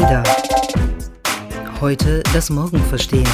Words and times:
Ada. 0.00 0.22
Heute 1.80 2.22
das 2.32 2.50
Morgen 2.50 2.78
verstehen. 2.84 3.26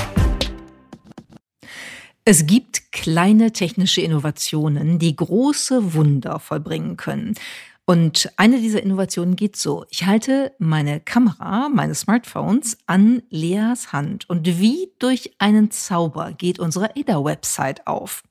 Es 2.25 2.47
gibt 2.47 2.91
kleine 2.91 3.53
technische 3.53 4.01
Innovationen, 4.01 4.99
die 4.99 5.15
große 5.15 5.93
Wunder 5.93 6.39
vollbringen 6.39 6.97
können. 6.97 7.35
Und 7.85 8.33
eine 8.39 8.61
dieser 8.61 8.83
Innovationen 8.83 9.37
geht 9.37 9.57
so. 9.57 9.85
Ich 9.91 10.07
halte 10.07 10.53
meine 10.59 11.01
Kamera, 11.01 11.69
meine 11.69 11.95
Smartphones 11.95 12.79
an 12.87 13.23
Leas 13.29 13.93
Hand 13.93 14.31
und 14.31 14.47
wie 14.47 14.91
durch 14.99 15.33
einen 15.39 15.71
Zauber 15.71 16.33
geht 16.33 16.59
unsere 16.59 16.97
ADA-Website 16.97 17.87
auf. 17.87 18.23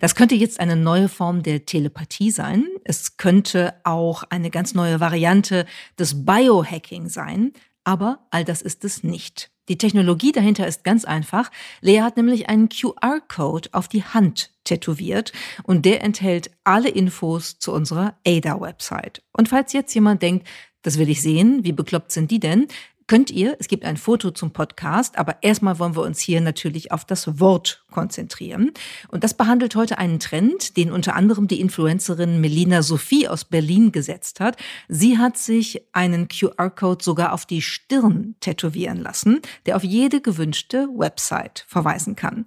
Das 0.00 0.14
könnte 0.14 0.34
jetzt 0.34 0.60
eine 0.60 0.76
neue 0.76 1.08
Form 1.08 1.42
der 1.42 1.66
Telepathie 1.66 2.30
sein. 2.30 2.64
Es 2.84 3.16
könnte 3.16 3.74
auch 3.84 4.24
eine 4.30 4.50
ganz 4.50 4.74
neue 4.74 5.00
Variante 5.00 5.66
des 5.98 6.24
Biohacking 6.24 7.08
sein. 7.08 7.52
Aber 7.88 8.18
all 8.30 8.44
das 8.44 8.60
ist 8.60 8.84
es 8.84 9.02
nicht. 9.02 9.50
Die 9.70 9.78
Technologie 9.78 10.30
dahinter 10.30 10.66
ist 10.66 10.84
ganz 10.84 11.06
einfach. 11.06 11.50
Lea 11.80 12.02
hat 12.02 12.18
nämlich 12.18 12.46
einen 12.50 12.68
QR-Code 12.68 13.70
auf 13.72 13.88
die 13.88 14.04
Hand 14.04 14.50
tätowiert 14.64 15.32
und 15.62 15.86
der 15.86 16.04
enthält 16.04 16.50
alle 16.64 16.90
Infos 16.90 17.58
zu 17.58 17.72
unserer 17.72 18.18
ADA-Website. 18.26 19.22
Und 19.32 19.48
falls 19.48 19.72
jetzt 19.72 19.94
jemand 19.94 20.20
denkt, 20.20 20.46
das 20.82 20.98
will 20.98 21.08
ich 21.08 21.22
sehen, 21.22 21.64
wie 21.64 21.72
bekloppt 21.72 22.12
sind 22.12 22.30
die 22.30 22.40
denn? 22.40 22.66
Könnt 23.08 23.30
ihr, 23.30 23.56
es 23.58 23.66
gibt 23.66 23.84
ein 23.84 23.96
Foto 23.96 24.30
zum 24.30 24.52
Podcast, 24.52 25.18
aber 25.18 25.42
erstmal 25.42 25.78
wollen 25.78 25.96
wir 25.96 26.02
uns 26.02 26.20
hier 26.20 26.40
natürlich 26.40 26.92
auf 26.92 27.04
das 27.04 27.40
Wort 27.40 27.84
konzentrieren. 27.90 28.72
Und 29.08 29.24
das 29.24 29.34
behandelt 29.34 29.74
heute 29.74 29.98
einen 29.98 30.20
Trend, 30.20 30.76
den 30.76 30.92
unter 30.92 31.16
anderem 31.16 31.48
die 31.48 31.60
Influencerin 31.60 32.40
Melina 32.40 32.82
Sophie 32.82 33.26
aus 33.26 33.44
Berlin 33.44 33.90
gesetzt 33.90 34.38
hat. 34.38 34.56
Sie 34.88 35.18
hat 35.18 35.36
sich 35.36 35.82
einen 35.92 36.28
QR-Code 36.28 37.02
sogar 37.02 37.32
auf 37.32 37.46
die 37.46 37.62
Stirn 37.62 38.36
tätowieren 38.40 38.98
lassen, 38.98 39.40
der 39.66 39.76
auf 39.76 39.82
jede 39.82 40.20
gewünschte 40.20 40.88
Website 40.94 41.64
verweisen 41.66 42.14
kann. 42.14 42.46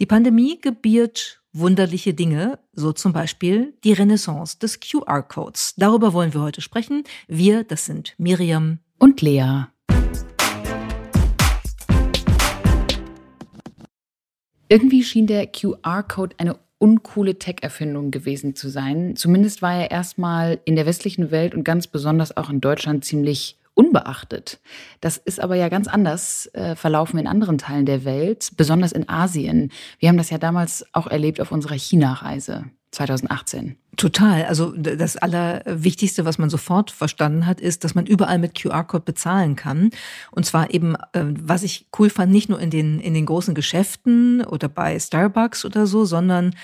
Die 0.00 0.06
Pandemie 0.06 0.58
gebiert 0.60 1.42
wunderliche 1.52 2.14
Dinge, 2.14 2.58
so 2.72 2.92
zum 2.92 3.12
Beispiel 3.12 3.74
die 3.84 3.92
Renaissance 3.92 4.58
des 4.58 4.80
QR-Codes. 4.80 5.74
Darüber 5.76 6.12
wollen 6.12 6.34
wir 6.34 6.42
heute 6.42 6.60
sprechen. 6.60 7.04
Wir, 7.26 7.64
das 7.64 7.84
sind 7.84 8.14
Miriam 8.18 8.78
und 8.98 9.20
Lea. 9.22 9.66
Irgendwie 14.68 15.02
schien 15.02 15.26
der 15.26 15.46
QR-Code 15.46 16.36
eine 16.38 16.58
uncoole 16.78 17.38
Tech-Erfindung 17.38 18.10
gewesen 18.10 18.54
zu 18.54 18.68
sein. 18.68 19.16
Zumindest 19.16 19.62
war 19.62 19.74
er 19.74 19.90
erstmal 19.90 20.60
in 20.64 20.76
der 20.76 20.86
westlichen 20.86 21.30
Welt 21.30 21.54
und 21.54 21.64
ganz 21.64 21.86
besonders 21.86 22.36
auch 22.36 22.50
in 22.50 22.60
Deutschland 22.60 23.04
ziemlich 23.04 23.58
unbeachtet. 23.74 24.60
Das 25.00 25.16
ist 25.16 25.40
aber 25.40 25.54
ja 25.54 25.68
ganz 25.68 25.86
anders 25.86 26.50
äh, 26.52 26.74
verlaufen 26.74 27.18
in 27.18 27.26
anderen 27.26 27.58
Teilen 27.58 27.86
der 27.86 28.04
Welt, 28.04 28.50
besonders 28.56 28.92
in 28.92 29.08
Asien. 29.08 29.70
Wir 29.98 30.08
haben 30.08 30.18
das 30.18 30.30
ja 30.30 30.38
damals 30.38 30.84
auch 30.92 31.06
erlebt 31.06 31.40
auf 31.40 31.52
unserer 31.52 31.76
China-Reise 31.76 32.64
2018. 32.90 33.76
Total. 33.96 34.44
Also 34.44 34.72
das 34.76 35.16
Allerwichtigste, 35.16 36.24
was 36.24 36.38
man 36.38 36.50
sofort 36.50 36.92
verstanden 36.92 37.46
hat, 37.46 37.60
ist, 37.60 37.82
dass 37.82 37.96
man 37.96 38.06
überall 38.06 38.38
mit 38.38 38.54
QR-Code 38.54 39.02
bezahlen 39.04 39.56
kann. 39.56 39.90
Und 40.30 40.46
zwar 40.46 40.72
eben, 40.72 40.94
äh, 41.12 41.24
was 41.24 41.64
ich 41.64 41.86
cool 41.98 42.08
fand, 42.08 42.30
nicht 42.30 42.48
nur 42.48 42.60
in 42.60 42.70
den, 42.70 43.00
in 43.00 43.12
den 43.14 43.26
großen 43.26 43.54
Geschäften 43.54 44.44
oder 44.44 44.68
bei 44.68 44.98
Starbucks 44.98 45.64
oder 45.64 45.88
so, 45.88 46.04
sondern 46.04 46.54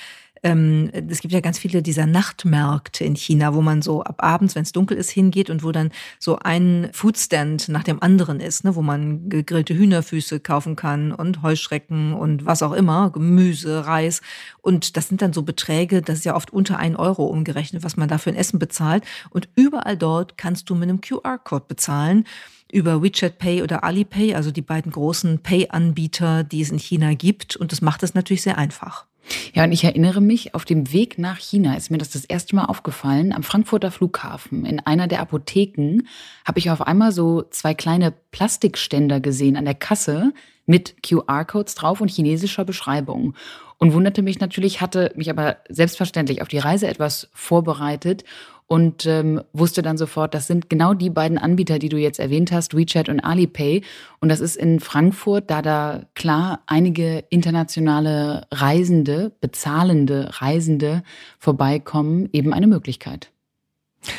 ähm, 0.44 0.90
es 1.08 1.20
gibt 1.20 1.32
ja 1.32 1.40
ganz 1.40 1.58
viele 1.58 1.82
dieser 1.82 2.04
Nachtmärkte 2.04 3.02
in 3.02 3.16
China, 3.16 3.54
wo 3.54 3.62
man 3.62 3.80
so 3.80 4.02
ab 4.02 4.22
abends, 4.22 4.54
wenn 4.54 4.62
es 4.62 4.72
dunkel 4.72 4.98
ist, 4.98 5.10
hingeht 5.10 5.48
und 5.48 5.64
wo 5.64 5.72
dann 5.72 5.90
so 6.18 6.38
ein 6.38 6.90
Foodstand 6.92 7.70
nach 7.70 7.82
dem 7.82 8.02
anderen 8.02 8.40
ist, 8.40 8.62
ne, 8.62 8.76
wo 8.76 8.82
man 8.82 9.30
gegrillte 9.30 9.74
Hühnerfüße 9.74 10.40
kaufen 10.40 10.76
kann 10.76 11.12
und 11.12 11.42
Heuschrecken 11.42 12.12
und 12.12 12.44
was 12.44 12.62
auch 12.62 12.72
immer, 12.72 13.10
Gemüse, 13.10 13.86
Reis. 13.86 14.20
Und 14.60 14.98
das 14.98 15.08
sind 15.08 15.22
dann 15.22 15.32
so 15.32 15.42
Beträge, 15.42 16.02
das 16.02 16.18
ist 16.18 16.24
ja 16.24 16.36
oft 16.36 16.52
unter 16.52 16.78
ein 16.78 16.94
Euro 16.94 17.24
umgerechnet, 17.24 17.82
was 17.82 17.96
man 17.96 18.08
da 18.08 18.18
für 18.18 18.30
ein 18.30 18.36
Essen 18.36 18.58
bezahlt. 18.58 19.02
Und 19.30 19.48
überall 19.56 19.96
dort 19.96 20.36
kannst 20.36 20.68
du 20.68 20.74
mit 20.74 20.90
einem 20.90 21.00
QR-Code 21.00 21.64
bezahlen 21.66 22.24
über 22.70 23.02
WeChat 23.02 23.38
Pay 23.38 23.62
oder 23.62 23.82
Alipay, 23.82 24.34
also 24.34 24.50
die 24.50 24.60
beiden 24.60 24.92
großen 24.92 25.38
Pay-Anbieter, 25.38 26.44
die 26.44 26.60
es 26.60 26.70
in 26.70 26.78
China 26.78 27.14
gibt. 27.14 27.56
Und 27.56 27.72
das 27.72 27.80
macht 27.80 28.02
es 28.02 28.14
natürlich 28.14 28.42
sehr 28.42 28.58
einfach. 28.58 29.06
Ja, 29.54 29.64
und 29.64 29.72
ich 29.72 29.84
erinnere 29.84 30.20
mich, 30.20 30.54
auf 30.54 30.64
dem 30.64 30.92
Weg 30.92 31.18
nach 31.18 31.38
China 31.38 31.76
ist 31.76 31.90
mir 31.90 31.98
das 31.98 32.10
das 32.10 32.24
erste 32.24 32.56
Mal 32.56 32.66
aufgefallen. 32.66 33.32
Am 33.32 33.42
Frankfurter 33.42 33.90
Flughafen, 33.90 34.64
in 34.66 34.80
einer 34.80 35.06
der 35.06 35.20
Apotheken, 35.20 36.02
habe 36.44 36.58
ich 36.58 36.70
auf 36.70 36.86
einmal 36.86 37.12
so 37.12 37.42
zwei 37.50 37.74
kleine 37.74 38.12
Plastikständer 38.30 39.20
gesehen 39.20 39.56
an 39.56 39.64
der 39.64 39.74
Kasse 39.74 40.32
mit 40.66 41.02
QR-Codes 41.02 41.74
drauf 41.74 42.00
und 42.00 42.10
chinesischer 42.10 42.64
Beschreibung. 42.64 43.34
Und 43.78 43.92
wunderte 43.92 44.22
mich 44.22 44.40
natürlich, 44.40 44.80
hatte 44.80 45.12
mich 45.16 45.30
aber 45.30 45.58
selbstverständlich 45.68 46.42
auf 46.42 46.48
die 46.48 46.58
Reise 46.58 46.86
etwas 46.86 47.28
vorbereitet 47.32 48.24
und 48.66 49.04
ähm, 49.06 49.42
wusste 49.52 49.82
dann 49.82 49.98
sofort, 49.98 50.34
das 50.34 50.46
sind 50.46 50.70
genau 50.70 50.94
die 50.94 51.10
beiden 51.10 51.38
Anbieter, 51.38 51.78
die 51.78 51.90
du 51.90 51.98
jetzt 51.98 52.18
erwähnt 52.18 52.50
hast, 52.50 52.74
WeChat 52.74 53.08
und 53.08 53.20
Alipay. 53.20 53.82
Und 54.20 54.30
das 54.30 54.40
ist 54.40 54.56
in 54.56 54.80
Frankfurt, 54.80 55.50
da 55.50 55.60
da 55.60 56.04
klar 56.14 56.62
einige 56.66 57.24
internationale 57.28 58.46
Reisende, 58.50 59.32
bezahlende 59.40 60.30
Reisende 60.40 61.02
vorbeikommen, 61.38 62.28
eben 62.32 62.54
eine 62.54 62.66
Möglichkeit. 62.66 63.30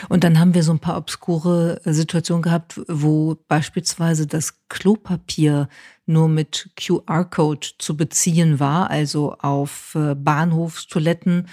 Und 0.10 0.24
dann 0.24 0.40
haben 0.40 0.54
wir 0.54 0.64
so 0.64 0.72
ein 0.72 0.80
paar 0.80 0.98
obskure 0.98 1.80
Situationen 1.84 2.42
gehabt, 2.42 2.82
wo 2.88 3.38
beispielsweise 3.48 4.28
das 4.28 4.68
Klopapier 4.70 5.70
nur 6.06 6.28
mit 6.28 6.70
QR-Code 6.76 7.68
zu 7.78 7.98
beziehen 7.98 8.60
war, 8.60 8.90
also 8.90 9.34
auf 9.40 9.96
äh, 9.96 10.16
Bahnhofstoiletten 10.16 11.48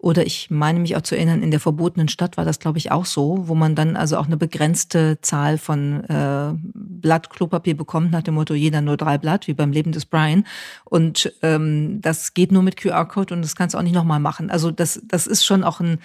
oder 0.00 0.24
ich 0.24 0.48
meine 0.50 0.78
mich 0.78 0.94
auch 0.94 1.02
zu 1.02 1.16
erinnern, 1.16 1.42
in 1.42 1.50
der 1.50 1.58
verbotenen 1.58 2.08
Stadt 2.08 2.36
war 2.36 2.44
das, 2.44 2.60
glaube 2.60 2.78
ich, 2.78 2.92
auch 2.92 3.04
so, 3.04 3.48
wo 3.48 3.56
man 3.56 3.74
dann 3.74 3.96
also 3.96 4.16
auch 4.16 4.26
eine 4.26 4.36
begrenzte 4.36 5.18
Zahl 5.22 5.58
von 5.58 6.04
äh, 6.04 6.54
Blatt 6.62 7.30
Klopapier 7.30 7.76
bekommt, 7.76 8.12
nach 8.12 8.22
dem 8.22 8.34
Motto, 8.34 8.54
jeder 8.54 8.80
nur 8.80 8.96
drei 8.96 9.18
Blatt, 9.18 9.48
wie 9.48 9.54
beim 9.54 9.72
Leben 9.72 9.90
des 9.90 10.06
Brian. 10.06 10.44
Und 10.84 11.32
ähm, 11.42 12.00
das 12.00 12.32
geht 12.32 12.52
nur 12.52 12.62
mit 12.62 12.76
QR-Code 12.76 13.34
und 13.34 13.42
das 13.42 13.56
kannst 13.56 13.74
du 13.74 13.78
auch 13.78 13.82
nicht 13.82 13.94
nochmal 13.94 14.20
machen. 14.20 14.50
Also 14.50 14.70
das, 14.70 15.02
das 15.04 15.26
ist 15.26 15.44
schon 15.44 15.64
auch 15.64 15.80
ein 15.80 15.98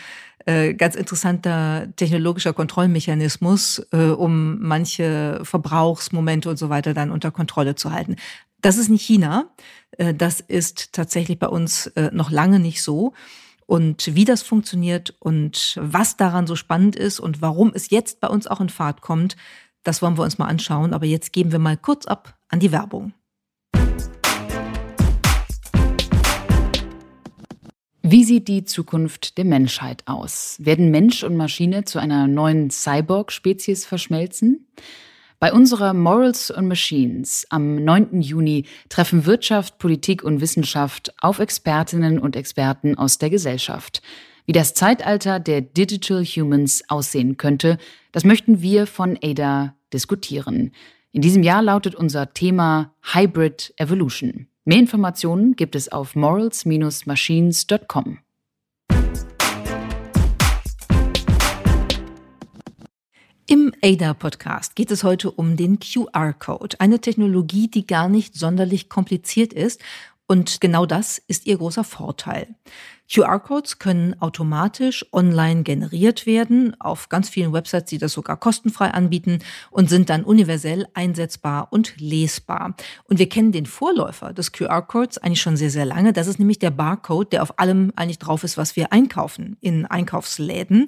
äh, 0.46 0.74
ganz 0.74 0.96
interessanter 0.96 1.88
technologischer 1.96 2.53
Kontrollmechanismus, 2.53 3.86
äh, 3.92 4.08
um 4.08 4.59
manche 4.59 5.40
Verbrauchsmomente 5.44 6.50
und 6.50 6.58
so 6.58 6.70
weiter 6.70 6.96
dann 6.96 7.12
unter 7.12 7.30
Kontrolle 7.30 7.76
zu 7.76 7.92
halten. 7.92 8.16
Das 8.62 8.78
ist 8.78 8.90
nicht 8.90 9.06
China. 9.06 9.52
Äh, 9.98 10.16
das 10.16 10.40
ist 10.40 10.94
tatsächlich 10.94 11.38
bei 11.38 11.48
uns 11.48 11.88
äh, 11.88 12.09
noch 12.12 12.32
lange 12.32 12.59
nicht 12.59 12.82
so. 12.82 13.14
Und 13.73 14.13
wie 14.13 14.23
das 14.23 14.44
funktioniert 14.44 15.16
und 15.17 15.79
was 15.81 16.16
daran 16.16 16.45
so 16.45 16.56
spannend 16.56 16.95
ist 16.95 17.19
und 17.19 17.41
warum 17.41 17.72
es 17.73 17.89
jetzt 17.89 18.19
bei 18.19 18.28
uns 18.28 18.45
auch 18.45 18.61
in 18.61 18.69
Fahrt 18.69 19.01
kommt, 19.01 19.35
das 19.81 20.03
wollen 20.03 20.16
wir 20.16 20.23
uns 20.23 20.38
mal 20.38 20.45
anschauen. 20.45 20.94
Aber 20.94 21.07
jetzt 21.07 21.34
geben 21.34 21.51
wir 21.51 21.57
mal 21.57 21.75
kurz 21.75 22.06
ab 22.06 22.38
an 22.50 22.59
die 22.59 22.72
Werbung. 22.72 23.13
Wie 28.03 28.23
sieht 28.23 28.47
die 28.47 28.63
Zukunft 28.63 29.39
der 29.39 29.45
Menschheit 29.45 30.03
aus? 30.05 30.57
Werden 30.59 30.91
Mensch 30.91 31.23
und 31.23 31.35
Maschine 31.35 31.84
zu 31.84 31.97
einer 31.97 32.28
neuen 32.28 32.69
Cyborg-Spezies 32.69 33.88
verschmelzen? 33.88 34.67
Bei 35.44 35.52
unserer 35.52 35.94
Morals 35.94 36.52
and 36.52 36.70
Machines 36.70 37.46
am 37.50 37.84
9. 37.84 38.22
Juni 38.22 38.64
treffen 38.88 39.26
Wirtschaft, 39.26 39.78
Politik 39.78 40.24
und 40.24 40.40
Wissenschaft 40.40 41.14
auf 41.20 41.40
Expertinnen 41.40 42.17
und 42.17 42.38
Experten 42.38 42.97
aus 42.97 43.17
der 43.17 43.29
Gesellschaft. 43.29 44.02
Wie 44.46 44.53
das 44.53 44.73
Zeitalter 44.73 45.41
der 45.41 45.59
Digital 45.59 46.23
Humans 46.23 46.85
aussehen 46.88 47.35
könnte, 47.35 47.78
das 48.14 48.23
möchten 48.23 48.62
wir 48.62 48.88
von 48.88 49.20
ADA 49.22 49.76
diskutieren. 49.91 50.72
In 51.12 51.22
diesem 51.22 51.44
Jahr 51.44 51.62
lautet 51.62 51.94
unser 51.94 52.34
Thema 52.34 52.94
Hybrid 53.14 53.73
Evolution. 53.76 54.47
Mehr 54.64 54.79
Informationen 54.79 55.58
gibt 55.58 55.76
es 55.76 55.91
auf 55.91 56.16
morals-machines.com. 56.16 58.20
Im 63.45 63.73
ADA-Podcast 63.84 64.73
geht 64.73 64.90
es 64.90 65.03
heute 65.03 65.29
um 65.29 65.57
den 65.57 65.78
QR-Code, 65.78 66.79
eine 66.79 66.99
Technologie, 66.99 67.67
die 67.67 67.85
gar 67.85 68.07
nicht 68.07 68.35
sonderlich 68.35 68.87
kompliziert 68.87 69.51
ist. 69.51 69.81
Und 70.28 70.61
genau 70.61 70.85
das 70.85 71.17
ist 71.17 71.45
ihr 71.45 71.57
großer 71.57 71.84
Vorteil. 71.84 72.55
QR-Codes 73.11 73.79
können 73.79 74.20
automatisch 74.22 75.05
online 75.11 75.64
generiert 75.64 76.26
werden, 76.26 76.79
auf 76.79 77.09
ganz 77.09 77.29
vielen 77.29 77.53
Websites, 77.53 77.90
die 77.90 77.97
das 77.97 78.14
sogar 78.14 78.38
kostenfrei 78.38 78.91
anbieten 78.91 79.40
und 79.72 79.90
sind 79.90 80.09
dann 80.09 80.23
universell 80.23 80.88
einsetzbar 80.94 81.67
und 81.72 82.00
lesbar. 82.00 82.76
Und 83.05 83.20
wir 83.20 83.29
kennen 83.29 83.52
den 83.52 83.66
Vorläufer 83.66 84.34
des 84.34 84.52
QR-Codes 84.52 85.17
eigentlich 85.20 85.41
schon 85.41 85.58
sehr, 85.58 85.70
sehr 85.70 85.85
lange. 85.85 86.14
Das 86.14 86.28
ist 86.28 86.40
nämlich 86.40 86.59
der 86.59 86.72
Barcode, 86.72 87.34
der 87.34 87.44
auf 87.44 87.59
allem 87.59 87.91
eigentlich 87.96 88.20
drauf 88.20 88.44
ist, 88.44 88.58
was 88.58 88.76
wir 88.76 88.91
einkaufen 88.94 89.58
in 89.61 89.85
Einkaufsläden. 89.85 90.88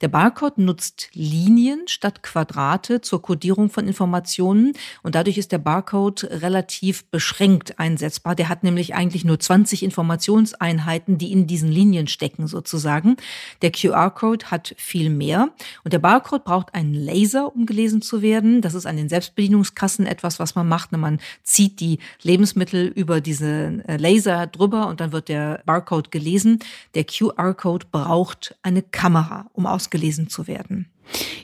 Der 0.00 0.08
Barcode 0.08 0.58
nutzt 0.58 1.08
Linien 1.12 1.88
statt 1.88 2.22
Quadrate 2.22 3.00
zur 3.00 3.22
Codierung 3.22 3.70
von 3.70 3.86
Informationen 3.86 4.72
und 5.02 5.14
dadurch 5.14 5.36
ist 5.36 5.52
der 5.52 5.58
Barcode 5.58 6.24
relativ 6.24 7.10
beschränkt 7.10 7.78
einsetzbar. 7.78 8.34
Der 8.34 8.48
hat 8.48 8.62
nämlich 8.62 8.94
eigentlich 8.94 9.24
nur 9.24 9.38
20 9.38 9.82
Informationseinheiten, 9.82 11.18
die 11.18 11.32
in 11.32 11.46
diesen 11.56 11.72
Linien 11.72 12.06
stecken 12.06 12.48
sozusagen. 12.48 13.16
Der 13.62 13.72
QR-Code 13.72 14.50
hat 14.50 14.74
viel 14.76 15.08
mehr 15.08 15.48
und 15.84 15.94
der 15.94 15.98
Barcode 16.00 16.44
braucht 16.44 16.74
einen 16.74 16.92
Laser, 16.92 17.54
um 17.56 17.64
gelesen 17.64 18.02
zu 18.02 18.20
werden. 18.20 18.60
Das 18.60 18.74
ist 18.74 18.84
an 18.84 18.98
den 18.98 19.08
Selbstbedienungskassen 19.08 20.04
etwas, 20.06 20.38
was 20.38 20.54
man 20.54 20.68
macht. 20.68 20.92
Man 20.92 21.18
zieht 21.42 21.80
die 21.80 21.98
Lebensmittel 22.22 22.88
über 22.88 23.22
diese 23.22 23.82
äh, 23.88 23.96
Laser 23.96 24.46
drüber 24.46 24.86
und 24.88 25.00
dann 25.00 25.12
wird 25.12 25.30
der 25.30 25.62
Barcode 25.64 26.10
gelesen. 26.10 26.58
Der 26.94 27.04
QR-Code 27.04 27.86
braucht 27.90 28.54
eine 28.62 28.82
Kamera, 28.82 29.46
um 29.54 29.64
ausgelesen 29.64 30.28
zu 30.28 30.46
werden. 30.46 30.90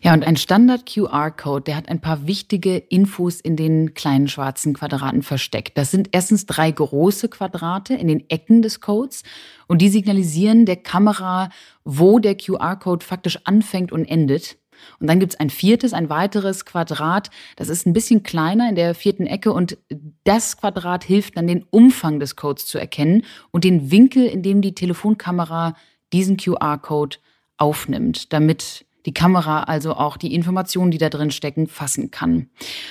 Ja, 0.02 0.14
und 0.14 0.24
ein 0.24 0.36
Standard-QR-Code, 0.36 1.62
der 1.62 1.76
hat 1.76 1.88
ein 1.88 2.00
paar 2.00 2.26
wichtige 2.26 2.76
Infos 2.76 3.40
in 3.40 3.56
den 3.56 3.94
kleinen 3.94 4.28
schwarzen 4.28 4.74
Quadraten 4.74 5.22
versteckt. 5.22 5.78
Das 5.78 5.90
sind 5.90 6.08
erstens 6.12 6.46
drei 6.46 6.70
große 6.70 7.28
Quadrate 7.28 7.94
in 7.94 8.08
den 8.08 8.28
Ecken 8.28 8.62
des 8.62 8.80
Codes 8.80 9.22
und 9.68 9.80
die 9.80 9.88
signalisieren 9.88 10.66
der 10.66 10.76
Kamera, 10.76 11.50
wo 11.84 12.18
der 12.18 12.36
QR-Code 12.36 13.04
faktisch 13.04 13.38
anfängt 13.44 13.92
und 13.92 14.04
endet. 14.04 14.56
Und 14.98 15.06
dann 15.06 15.20
gibt's 15.20 15.36
ein 15.36 15.50
viertes, 15.50 15.92
ein 15.92 16.08
weiteres 16.10 16.64
Quadrat. 16.64 17.30
Das 17.56 17.68
ist 17.68 17.86
ein 17.86 17.92
bisschen 17.92 18.22
kleiner 18.22 18.68
in 18.68 18.74
der 18.74 18.94
vierten 18.94 19.26
Ecke 19.26 19.52
und 19.52 19.78
das 20.24 20.56
Quadrat 20.56 21.04
hilft 21.04 21.36
dann, 21.36 21.46
den 21.46 21.64
Umfang 21.70 22.18
des 22.18 22.36
Codes 22.36 22.66
zu 22.66 22.78
erkennen 22.78 23.24
und 23.50 23.64
den 23.64 23.90
Winkel, 23.90 24.26
in 24.26 24.42
dem 24.42 24.60
die 24.60 24.74
Telefonkamera 24.74 25.76
diesen 26.12 26.36
QR-Code 26.36 27.18
aufnimmt, 27.56 28.32
damit 28.32 28.84
die 29.06 29.14
Kamera 29.14 29.64
also 29.64 29.94
auch 29.94 30.16
die 30.16 30.34
Informationen, 30.34 30.90
die 30.90 30.98
da 30.98 31.08
drin 31.08 31.30
stecken, 31.30 31.66
fassen 31.66 32.10
kann. 32.10 32.48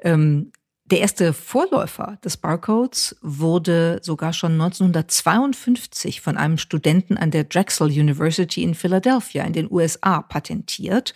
Ähm, 0.03 0.53
der 0.91 1.01
erste 1.01 1.35
Vorläufer 1.35 2.19
des 2.25 2.39
Barcodes 2.39 3.17
wurde 3.21 4.01
sogar 4.03 4.33
schon 4.33 4.53
1952 4.53 6.23
von 6.23 6.39
einem 6.39 6.57
Studenten 6.57 7.19
an 7.19 7.31
der 7.31 7.45
Drexel 7.45 7.89
University 7.89 8.63
in 8.63 8.75
Philadelphia 8.75 9.45
in 9.45 9.53
den 9.53 9.71
USA 9.71 10.23
patentiert. 10.23 11.13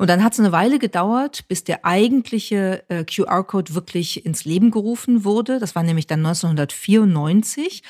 Und 0.00 0.08
dann 0.08 0.24
hat 0.24 0.32
es 0.32 0.40
eine 0.40 0.50
Weile 0.50 0.78
gedauert, 0.78 1.46
bis 1.46 1.62
der 1.62 1.84
eigentliche 1.84 2.82
äh, 2.88 3.04
QR-Code 3.04 3.74
wirklich 3.74 4.24
ins 4.24 4.46
Leben 4.46 4.70
gerufen 4.70 5.24
wurde. 5.24 5.58
Das 5.58 5.74
war 5.74 5.82
nämlich 5.82 6.06
dann 6.06 6.24
1994. 6.24 7.82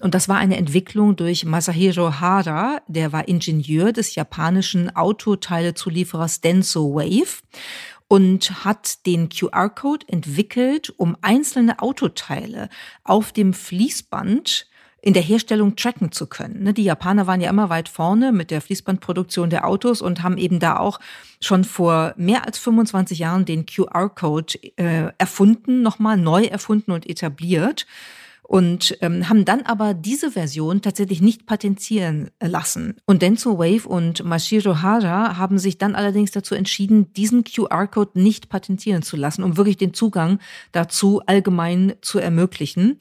Und 0.00 0.14
das 0.14 0.30
war 0.30 0.38
eine 0.38 0.56
Entwicklung 0.56 1.16
durch 1.16 1.44
Masahiro 1.44 2.20
Hara, 2.20 2.80
der 2.88 3.12
war 3.12 3.28
Ingenieur 3.28 3.92
des 3.92 4.14
japanischen 4.14 4.96
Autoteilezulieferers 4.96 6.40
Denso 6.40 6.94
Wave 6.94 7.42
und 8.08 8.64
hat 8.64 9.04
den 9.04 9.28
QR-Code 9.28 10.06
entwickelt, 10.08 10.94
um 10.96 11.18
einzelne 11.20 11.80
Autoteile 11.80 12.70
auf 13.04 13.30
dem 13.30 13.52
Fließband 13.52 14.66
in 15.00 15.14
der 15.14 15.22
Herstellung 15.22 15.76
tracken 15.76 16.12
zu 16.12 16.26
können. 16.26 16.62
Ne, 16.62 16.74
die 16.74 16.84
Japaner 16.84 17.26
waren 17.26 17.40
ja 17.40 17.50
immer 17.50 17.68
weit 17.68 17.88
vorne 17.88 18.32
mit 18.32 18.50
der 18.50 18.60
Fließbandproduktion 18.60 19.50
der 19.50 19.66
Autos 19.66 20.02
und 20.02 20.22
haben 20.22 20.38
eben 20.38 20.58
da 20.58 20.76
auch 20.78 20.98
schon 21.40 21.64
vor 21.64 22.14
mehr 22.16 22.46
als 22.46 22.58
25 22.58 23.18
Jahren 23.18 23.44
den 23.44 23.64
QR-Code 23.64 24.54
äh, 24.76 25.12
erfunden, 25.18 25.82
nochmal 25.82 26.16
neu 26.16 26.44
erfunden 26.44 26.90
und 26.90 27.08
etabliert 27.08 27.86
und 28.48 28.96
ähm, 29.02 29.28
haben 29.28 29.44
dann 29.44 29.62
aber 29.62 29.92
diese 29.92 30.32
Version 30.32 30.80
tatsächlich 30.80 31.20
nicht 31.20 31.44
patentieren 31.44 32.30
lassen. 32.40 32.96
Und 33.04 33.20
Denso 33.20 33.58
Wave 33.58 33.86
und 33.86 34.24
Mashiro 34.24 34.80
Hara 34.80 35.36
haben 35.36 35.58
sich 35.58 35.76
dann 35.76 35.94
allerdings 35.94 36.30
dazu 36.30 36.54
entschieden, 36.54 37.12
diesen 37.12 37.44
QR-Code 37.44 38.18
nicht 38.18 38.48
patentieren 38.48 39.02
zu 39.02 39.16
lassen, 39.18 39.44
um 39.44 39.58
wirklich 39.58 39.76
den 39.76 39.92
Zugang 39.92 40.38
dazu 40.72 41.20
allgemein 41.26 41.92
zu 42.00 42.18
ermöglichen. 42.18 42.98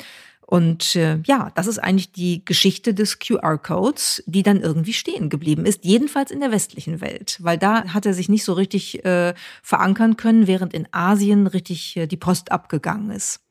Und 0.50 0.96
äh, 0.96 1.20
ja, 1.26 1.52
das 1.56 1.68
ist 1.68 1.78
eigentlich 1.78 2.14
die 2.14 2.46
Geschichte 2.46 2.94
des 2.94 3.20
QR-Codes, 3.20 4.24
die 4.28 4.44
dann 4.44 4.62
irgendwie 4.62 4.94
stehen 4.94 5.28
geblieben 5.28 5.66
ist, 5.66 5.84
jedenfalls 5.84 6.32
in 6.32 6.40
der 6.40 6.54
westlichen 6.54 7.02
Welt, 7.02 7.38
weil 7.42 7.58
da 7.58 7.94
hat 7.94 8.06
er 8.06 8.14
sich 8.14 8.30
nicht 8.30 8.46
so 8.46 8.54
richtig 8.54 9.04
äh, 9.04 9.34
verankern 9.62 10.16
können, 10.16 10.48
während 10.48 10.74
in 10.74 10.88
Asien 10.92 11.48
richtig 11.48 11.98
äh, 11.98 12.08
die 12.08 12.16
Post 12.16 12.54
abgegangen 12.54 13.12
ist. 13.12 13.42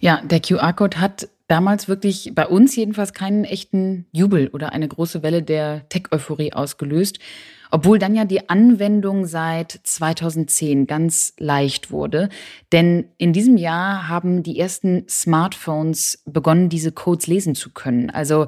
Ja, 0.00 0.22
der 0.22 0.40
QR-Code 0.40 1.00
hat 1.00 1.28
damals 1.52 1.86
wirklich 1.86 2.32
bei 2.34 2.46
uns 2.46 2.74
jedenfalls 2.76 3.12
keinen 3.12 3.44
echten 3.44 4.06
Jubel 4.10 4.48
oder 4.48 4.72
eine 4.72 4.88
große 4.88 5.22
Welle 5.22 5.42
der 5.42 5.86
Tech-Euphorie 5.90 6.54
ausgelöst. 6.54 7.18
Obwohl 7.70 7.98
dann 7.98 8.14
ja 8.14 8.24
die 8.24 8.48
Anwendung 8.48 9.26
seit 9.26 9.78
2010 9.82 10.86
ganz 10.86 11.34
leicht 11.38 11.90
wurde. 11.90 12.30
Denn 12.72 13.04
in 13.18 13.34
diesem 13.34 13.58
Jahr 13.58 14.08
haben 14.08 14.42
die 14.42 14.58
ersten 14.58 15.04
Smartphones 15.08 16.22
begonnen, 16.24 16.70
diese 16.70 16.90
Codes 16.90 17.26
lesen 17.26 17.54
zu 17.54 17.70
können. 17.70 18.08
Also 18.08 18.46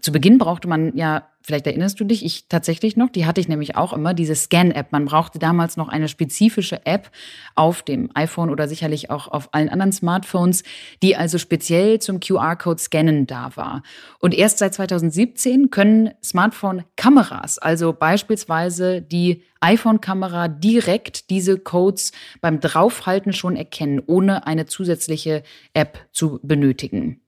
zu 0.00 0.12
Beginn 0.12 0.38
brauchte 0.38 0.68
man 0.68 0.96
ja 0.96 1.30
Vielleicht 1.42 1.66
erinnerst 1.66 1.98
du 1.98 2.04
dich, 2.04 2.22
ich 2.22 2.48
tatsächlich 2.48 2.98
noch, 2.98 3.08
die 3.08 3.24
hatte 3.24 3.40
ich 3.40 3.48
nämlich 3.48 3.74
auch 3.74 3.94
immer, 3.94 4.12
diese 4.12 4.34
Scan-App. 4.34 4.92
Man 4.92 5.06
brauchte 5.06 5.38
damals 5.38 5.78
noch 5.78 5.88
eine 5.88 6.06
spezifische 6.06 6.84
App 6.84 7.10
auf 7.54 7.82
dem 7.82 8.10
iPhone 8.14 8.50
oder 8.50 8.68
sicherlich 8.68 9.10
auch 9.10 9.26
auf 9.26 9.54
allen 9.54 9.70
anderen 9.70 9.92
Smartphones, 9.92 10.64
die 11.02 11.16
also 11.16 11.38
speziell 11.38 11.98
zum 11.98 12.20
QR-Code-Scannen 12.20 13.26
da 13.26 13.56
war. 13.56 13.82
Und 14.18 14.34
erst 14.34 14.58
seit 14.58 14.74
2017 14.74 15.70
können 15.70 16.10
Smartphone-Kameras, 16.22 17.58
also 17.58 17.94
beispielsweise 17.94 19.00
die 19.00 19.42
iPhone-Kamera, 19.60 20.48
direkt 20.48 21.30
diese 21.30 21.58
Codes 21.58 22.12
beim 22.42 22.60
Draufhalten 22.60 23.32
schon 23.32 23.56
erkennen, 23.56 24.02
ohne 24.06 24.46
eine 24.46 24.66
zusätzliche 24.66 25.42
App 25.72 26.06
zu 26.12 26.38
benötigen. 26.42 27.22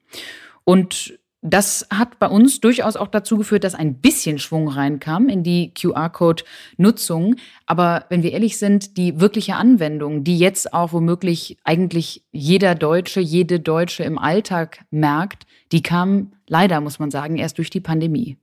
Und 0.65 1.19
Das 1.45 1.89
hat 1.93 2.21
bei 2.21 2.29
uns 2.29 2.61
durchaus 2.61 2.95
auch 2.95 3.09
dazu 3.09 3.37
geführt, 3.37 3.65
dass 3.65 3.75
ein 3.75 3.97
bisschen 3.97 4.39
Schwung 4.39 4.69
reinkam 4.69 5.29
in 5.29 5.43
die 5.43 5.75
QR-Code-Nutzung. 5.75 7.35
Aber 7.67 8.05
wenn 8.11 8.23
wir 8.23 8.31
ehrlich 8.31 8.59
sind, 8.59 8.97
die 8.97 9.21
wirkliche 9.21 9.57
Anwendung, 9.57 10.23
die 10.23 10.39
jetzt 10.39 10.73
auch 10.73 10.93
womöglich 10.93 11.59
eigentlich 11.65 12.23
jeder 12.31 12.77
Deutsche, 12.77 13.21
jede 13.21 13.59
Deutsche 13.59 14.05
im 14.05 14.19
Alltag 14.19 14.85
merkt, 14.93 15.47
die 15.73 15.83
kam 15.83 16.33
leider, 16.47 16.81
muss 16.81 17.01
man 17.01 17.11
sagen, 17.11 17.37
erst 17.37 17.59
durch 17.59 17.71
die 17.71 17.81
Pandemie. 17.81 18.37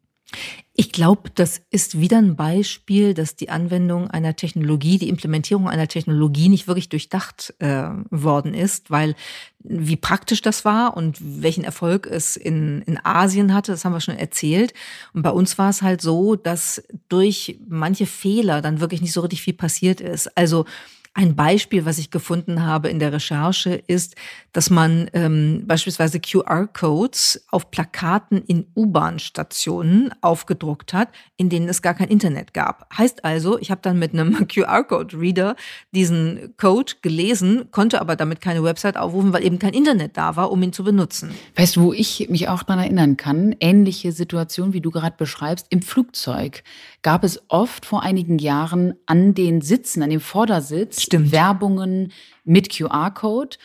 Ich 0.73 0.93
glaube, 0.93 1.29
das 1.35 1.61
ist 1.71 1.99
wieder 1.99 2.19
ein 2.19 2.37
Beispiel, 2.37 3.13
dass 3.13 3.35
die 3.35 3.49
Anwendung 3.49 4.09
einer 4.09 4.37
Technologie, 4.37 4.97
die 4.97 5.09
Implementierung 5.09 5.67
einer 5.67 5.89
Technologie 5.89 6.47
nicht 6.47 6.67
wirklich 6.67 6.87
durchdacht 6.87 7.53
äh, 7.59 7.89
worden 8.11 8.53
ist, 8.53 8.89
weil 8.89 9.15
wie 9.59 9.97
praktisch 9.97 10.41
das 10.41 10.63
war 10.63 10.95
und 10.95 11.17
welchen 11.19 11.65
Erfolg 11.65 12.07
es 12.07 12.37
in, 12.37 12.81
in 12.83 12.97
Asien 13.03 13.53
hatte, 13.53 13.73
das 13.73 13.83
haben 13.83 13.91
wir 13.91 13.99
schon 13.99 14.17
erzählt. 14.17 14.73
Und 15.13 15.21
bei 15.21 15.31
uns 15.31 15.57
war 15.57 15.69
es 15.69 15.81
halt 15.81 16.01
so, 16.01 16.35
dass 16.35 16.81
durch 17.09 17.59
manche 17.67 18.05
Fehler 18.05 18.61
dann 18.61 18.79
wirklich 18.79 19.01
nicht 19.01 19.11
so 19.11 19.19
richtig 19.21 19.41
viel 19.41 19.55
passiert 19.55 19.99
ist. 19.99 20.37
Also 20.37 20.63
ein 21.13 21.35
Beispiel, 21.35 21.85
was 21.85 21.97
ich 21.97 22.11
gefunden 22.11 22.63
habe 22.63 22.89
in 22.89 22.99
der 22.99 23.11
Recherche, 23.11 23.81
ist, 23.87 24.15
dass 24.53 24.69
man 24.69 25.09
ähm, 25.13 25.63
beispielsweise 25.65 26.19
QR-Codes 26.19 27.45
auf 27.49 27.71
Plakaten 27.71 28.43
in 28.45 28.67
U-Bahn-Stationen 28.75 30.11
aufgedruckt 30.21 30.93
hat, 30.93 31.09
in 31.35 31.49
denen 31.49 31.67
es 31.67 31.81
gar 31.81 31.93
kein 31.93 32.09
Internet 32.09 32.53
gab. 32.53 32.87
Heißt 32.95 33.25
also, 33.25 33.59
ich 33.59 33.71
habe 33.71 33.81
dann 33.81 33.99
mit 33.99 34.13
einem 34.13 34.47
QR-Code-Reader 34.47 35.55
diesen 35.91 36.53
Code 36.57 36.93
gelesen, 37.01 37.71
konnte 37.71 38.01
aber 38.01 38.15
damit 38.15 38.39
keine 38.39 38.63
Website 38.63 38.97
aufrufen, 38.97 39.33
weil 39.33 39.43
eben 39.43 39.59
kein 39.59 39.73
Internet 39.73 40.15
da 40.15 40.35
war, 40.35 40.51
um 40.51 40.61
ihn 40.61 40.73
zu 40.73 40.83
benutzen. 40.83 41.31
Weißt 41.55 41.75
du, 41.75 41.81
wo 41.81 41.93
ich 41.93 42.27
mich 42.29 42.49
auch 42.49 42.63
daran 42.63 42.83
erinnern 42.83 43.17
kann? 43.17 43.55
Ähnliche 43.59 44.11
Situation, 44.11 44.73
wie 44.73 44.81
du 44.81 44.91
gerade 44.91 45.15
beschreibst, 45.17 45.67
im 45.69 45.81
Flugzeug 45.81 46.63
gab 47.01 47.23
es 47.23 47.41
oft 47.47 47.85
vor 47.85 48.03
einigen 48.03 48.39
Jahren 48.39 48.93
an 49.05 49.33
den 49.33 49.61
Sitzen, 49.61 50.03
an 50.03 50.09
dem 50.09 50.19
Vordersitz, 50.19 50.98
Stimmt. 51.01 51.31
Werbungen 51.31 52.11
mit 52.43 52.69
QR-Code. 52.69 53.57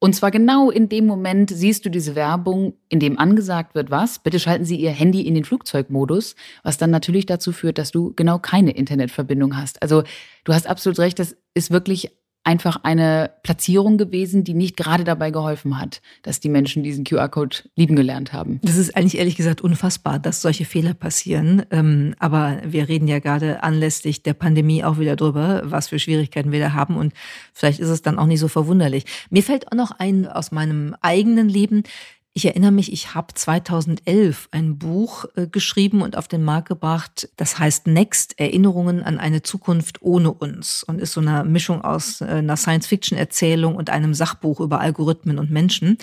Und 0.00 0.14
zwar 0.14 0.30
genau 0.30 0.70
in 0.70 0.88
dem 0.88 1.06
Moment 1.06 1.50
siehst 1.50 1.84
du 1.84 1.90
diese 1.90 2.14
Werbung, 2.14 2.74
in 2.88 3.00
dem 3.00 3.18
angesagt 3.18 3.74
wird, 3.74 3.90
was? 3.90 4.20
Bitte 4.20 4.38
schalten 4.38 4.64
Sie 4.64 4.76
Ihr 4.76 4.92
Handy 4.92 5.22
in 5.22 5.34
den 5.34 5.44
Flugzeugmodus, 5.44 6.36
was 6.62 6.78
dann 6.78 6.90
natürlich 6.90 7.26
dazu 7.26 7.50
führt, 7.50 7.78
dass 7.78 7.90
du 7.90 8.12
genau 8.14 8.38
keine 8.38 8.70
Internetverbindung 8.70 9.56
hast. 9.56 9.82
Also 9.82 10.04
du 10.44 10.54
hast 10.54 10.68
absolut 10.68 11.00
recht, 11.00 11.18
das 11.18 11.36
ist 11.54 11.72
wirklich 11.72 12.12
einfach 12.48 12.80
eine 12.82 13.30
Platzierung 13.42 13.98
gewesen, 13.98 14.42
die 14.42 14.54
nicht 14.54 14.78
gerade 14.78 15.04
dabei 15.04 15.30
geholfen 15.30 15.78
hat, 15.78 16.00
dass 16.22 16.40
die 16.40 16.48
Menschen 16.48 16.82
diesen 16.82 17.04
QR-Code 17.04 17.58
lieben 17.76 17.94
gelernt 17.94 18.32
haben. 18.32 18.58
Das 18.62 18.78
ist 18.78 18.96
eigentlich 18.96 19.18
ehrlich 19.18 19.36
gesagt 19.36 19.60
unfassbar, 19.60 20.18
dass 20.18 20.40
solche 20.40 20.64
Fehler 20.64 20.94
passieren. 20.94 21.66
Ähm, 21.70 22.14
aber 22.18 22.62
wir 22.64 22.88
reden 22.88 23.06
ja 23.06 23.18
gerade 23.18 23.62
anlässlich 23.62 24.22
der 24.22 24.32
Pandemie 24.32 24.82
auch 24.82 24.98
wieder 24.98 25.14
drüber, 25.14 25.60
was 25.64 25.88
für 25.88 25.98
Schwierigkeiten 25.98 26.50
wir 26.50 26.60
da 26.60 26.72
haben. 26.72 26.96
Und 26.96 27.12
vielleicht 27.52 27.80
ist 27.80 27.90
es 27.90 28.00
dann 28.00 28.18
auch 28.18 28.24
nicht 28.24 28.40
so 28.40 28.48
verwunderlich. 28.48 29.04
Mir 29.28 29.42
fällt 29.42 29.70
auch 29.70 29.76
noch 29.76 29.90
ein 29.98 30.26
aus 30.26 30.50
meinem 30.50 30.96
eigenen 31.02 31.50
Leben. 31.50 31.82
Ich 32.38 32.44
erinnere 32.44 32.70
mich, 32.70 32.92
ich 32.92 33.16
habe 33.16 33.34
2011 33.34 34.50
ein 34.52 34.78
Buch 34.78 35.24
äh, 35.34 35.48
geschrieben 35.48 36.02
und 36.02 36.16
auf 36.16 36.28
den 36.28 36.44
Markt 36.44 36.68
gebracht, 36.68 37.28
das 37.34 37.58
heißt 37.58 37.88
Next, 37.88 38.38
Erinnerungen 38.38 39.02
an 39.02 39.18
eine 39.18 39.42
Zukunft 39.42 40.02
ohne 40.02 40.30
uns 40.30 40.84
und 40.84 41.00
ist 41.00 41.14
so 41.14 41.20
eine 41.20 41.42
Mischung 41.42 41.82
aus 41.82 42.20
äh, 42.20 42.26
einer 42.26 42.56
Science-Fiction-Erzählung 42.56 43.74
und 43.74 43.90
einem 43.90 44.14
Sachbuch 44.14 44.60
über 44.60 44.78
Algorithmen 44.78 45.40
und 45.40 45.50
Menschen. 45.50 45.98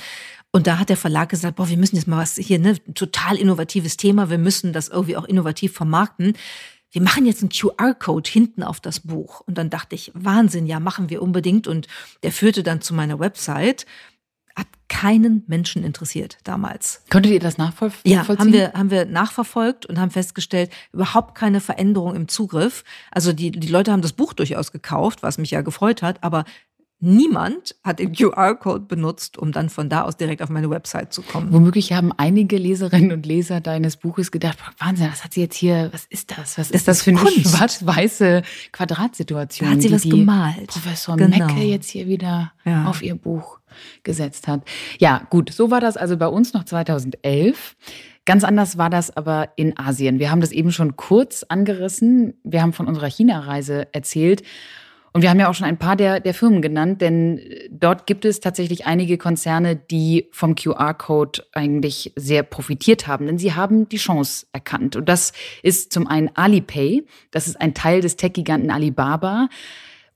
Und 0.51 0.67
da 0.67 0.77
hat 0.77 0.89
der 0.89 0.97
Verlag 0.97 1.29
gesagt, 1.29 1.55
boah, 1.55 1.69
wir 1.69 1.77
müssen 1.77 1.95
jetzt 1.95 2.05
mal 2.09 2.17
was 2.17 2.35
hier, 2.35 2.59
ne, 2.59 2.83
total 2.93 3.37
innovatives 3.37 3.95
Thema, 3.95 4.29
wir 4.29 4.37
müssen 4.37 4.73
das 4.73 4.89
irgendwie 4.89 5.15
auch 5.15 5.23
innovativ 5.23 5.71
vermarkten 5.71 6.33
wir 6.91 7.01
machen 7.01 7.25
jetzt 7.25 7.41
einen 7.41 7.49
QR-Code 7.49 8.29
hinten 8.29 8.63
auf 8.63 8.79
das 8.79 9.01
Buch. 9.01 9.41
Und 9.41 9.57
dann 9.57 9.69
dachte 9.69 9.95
ich, 9.95 10.11
Wahnsinn, 10.13 10.65
ja, 10.65 10.79
machen 10.79 11.09
wir 11.09 11.21
unbedingt. 11.21 11.67
Und 11.67 11.87
der 12.23 12.31
führte 12.31 12.63
dann 12.63 12.79
zu 12.79 12.93
meiner 12.93 13.19
Website 13.19 13.85
hat 14.55 14.67
keinen 14.87 15.43
Menschen 15.47 15.83
interessiert 15.83 16.37
damals. 16.43 17.03
Könntet 17.09 17.33
ihr 17.33 17.39
das 17.39 17.57
nachvollziehen? 17.57 18.11
Ja, 18.11 18.27
haben 18.27 18.53
wir, 18.53 18.73
haben 18.73 18.91
wir 18.91 19.05
nachverfolgt 19.05 19.85
und 19.85 19.99
haben 19.99 20.11
festgestellt, 20.11 20.71
überhaupt 20.93 21.35
keine 21.35 21.59
Veränderung 21.59 22.15
im 22.15 22.27
Zugriff. 22.27 22.83
Also 23.11 23.33
die, 23.33 23.51
die 23.51 23.67
Leute 23.67 23.91
haben 23.91 24.01
das 24.01 24.13
Buch 24.13 24.33
durchaus 24.33 24.71
gekauft, 24.71 25.23
was 25.23 25.37
mich 25.37 25.51
ja 25.51 25.61
gefreut 25.61 26.01
hat, 26.01 26.23
aber 26.23 26.45
Niemand 27.01 27.75
hat 27.83 27.99
den 27.99 28.13
QR-Code 28.13 28.85
benutzt, 28.85 29.37
um 29.37 29.51
dann 29.51 29.69
von 29.69 29.89
da 29.89 30.03
aus 30.03 30.15
direkt 30.15 30.41
auf 30.41 30.49
meine 30.49 30.69
Website 30.69 31.11
zu 31.13 31.21
kommen. 31.23 31.51
Womöglich 31.51 31.91
haben 31.91 32.13
einige 32.15 32.57
Leserinnen 32.57 33.11
und 33.11 33.25
Leser 33.25 33.59
deines 33.59 33.97
Buches 33.97 34.31
gedacht, 34.31 34.57
Wahnsinn, 34.79 35.09
was 35.11 35.23
hat 35.23 35.33
sie 35.33 35.41
jetzt 35.41 35.55
hier, 35.55 35.89
was 35.91 36.05
ist 36.05 36.31
das? 36.31 36.57
Was 36.57 36.69
ist, 36.69 36.75
ist 36.75 36.87
das, 36.87 37.01
für 37.01 37.11
eine 37.11 37.19
schwarz-weiße 37.19 38.43
Quadratsituation? 38.71 39.69
Da 39.69 39.75
hat 39.75 39.81
sie 39.81 39.91
was 39.91 40.03
gemalt. 40.03 40.67
Professor 40.67 41.17
genau. 41.17 41.45
Mecke 41.45 41.61
jetzt 41.61 41.89
hier 41.89 42.07
wieder 42.07 42.53
ja. 42.63 42.85
auf 42.85 43.03
ihr 43.03 43.15
Buch 43.15 43.59
gesetzt 44.03 44.47
hat. 44.47 44.61
Ja, 44.99 45.27
gut, 45.29 45.51
so 45.51 45.71
war 45.71 45.79
das 45.79 45.97
also 45.97 46.17
bei 46.17 46.27
uns 46.27 46.53
noch 46.53 46.63
2011. 46.63 47.75
Ganz 48.25 48.43
anders 48.43 48.77
war 48.77 48.89
das 48.89 49.15
aber 49.15 49.49
in 49.55 49.77
Asien. 49.77 50.17
Wir 50.19 50.31
haben 50.31 50.41
das 50.41 50.51
eben 50.51 50.71
schon 50.71 50.95
kurz 50.95 51.43
angerissen. 51.43 52.33
Wir 52.43 52.61
haben 52.61 52.73
von 52.73 52.87
unserer 52.87 53.09
China-Reise 53.09 53.87
erzählt. 53.93 54.41
Und 55.15 55.21
wir 55.21 55.29
haben 55.29 55.39
ja 55.39 55.47
auch 55.47 55.53
schon 55.53 55.67
ein 55.67 55.77
paar 55.77 55.95
der, 55.95 56.19
der 56.19 56.33
Firmen 56.33 56.61
genannt, 56.61 56.99
denn 56.99 57.39
dort 57.69 58.05
gibt 58.05 58.25
es 58.25 58.41
tatsächlich 58.41 58.85
einige 58.85 59.17
Konzerne, 59.17 59.77
die 59.77 60.27
vom 60.33 60.55
QR-Code 60.55 61.45
eigentlich 61.53 62.11
sehr 62.17 62.43
profitiert 62.43 63.07
haben, 63.07 63.25
denn 63.25 63.37
sie 63.37 63.53
haben 63.53 63.87
die 63.87 63.95
Chance 63.95 64.45
erkannt. 64.51 64.97
Und 64.97 65.07
das 65.07 65.31
ist 65.63 65.93
zum 65.93 66.07
einen 66.07 66.31
Alipay, 66.33 67.05
das 67.31 67.47
ist 67.47 67.61
ein 67.61 67.73
Teil 67.73 68.01
des 68.01 68.17
Tech-Giganten 68.17 68.69
Alibaba. 68.69 69.47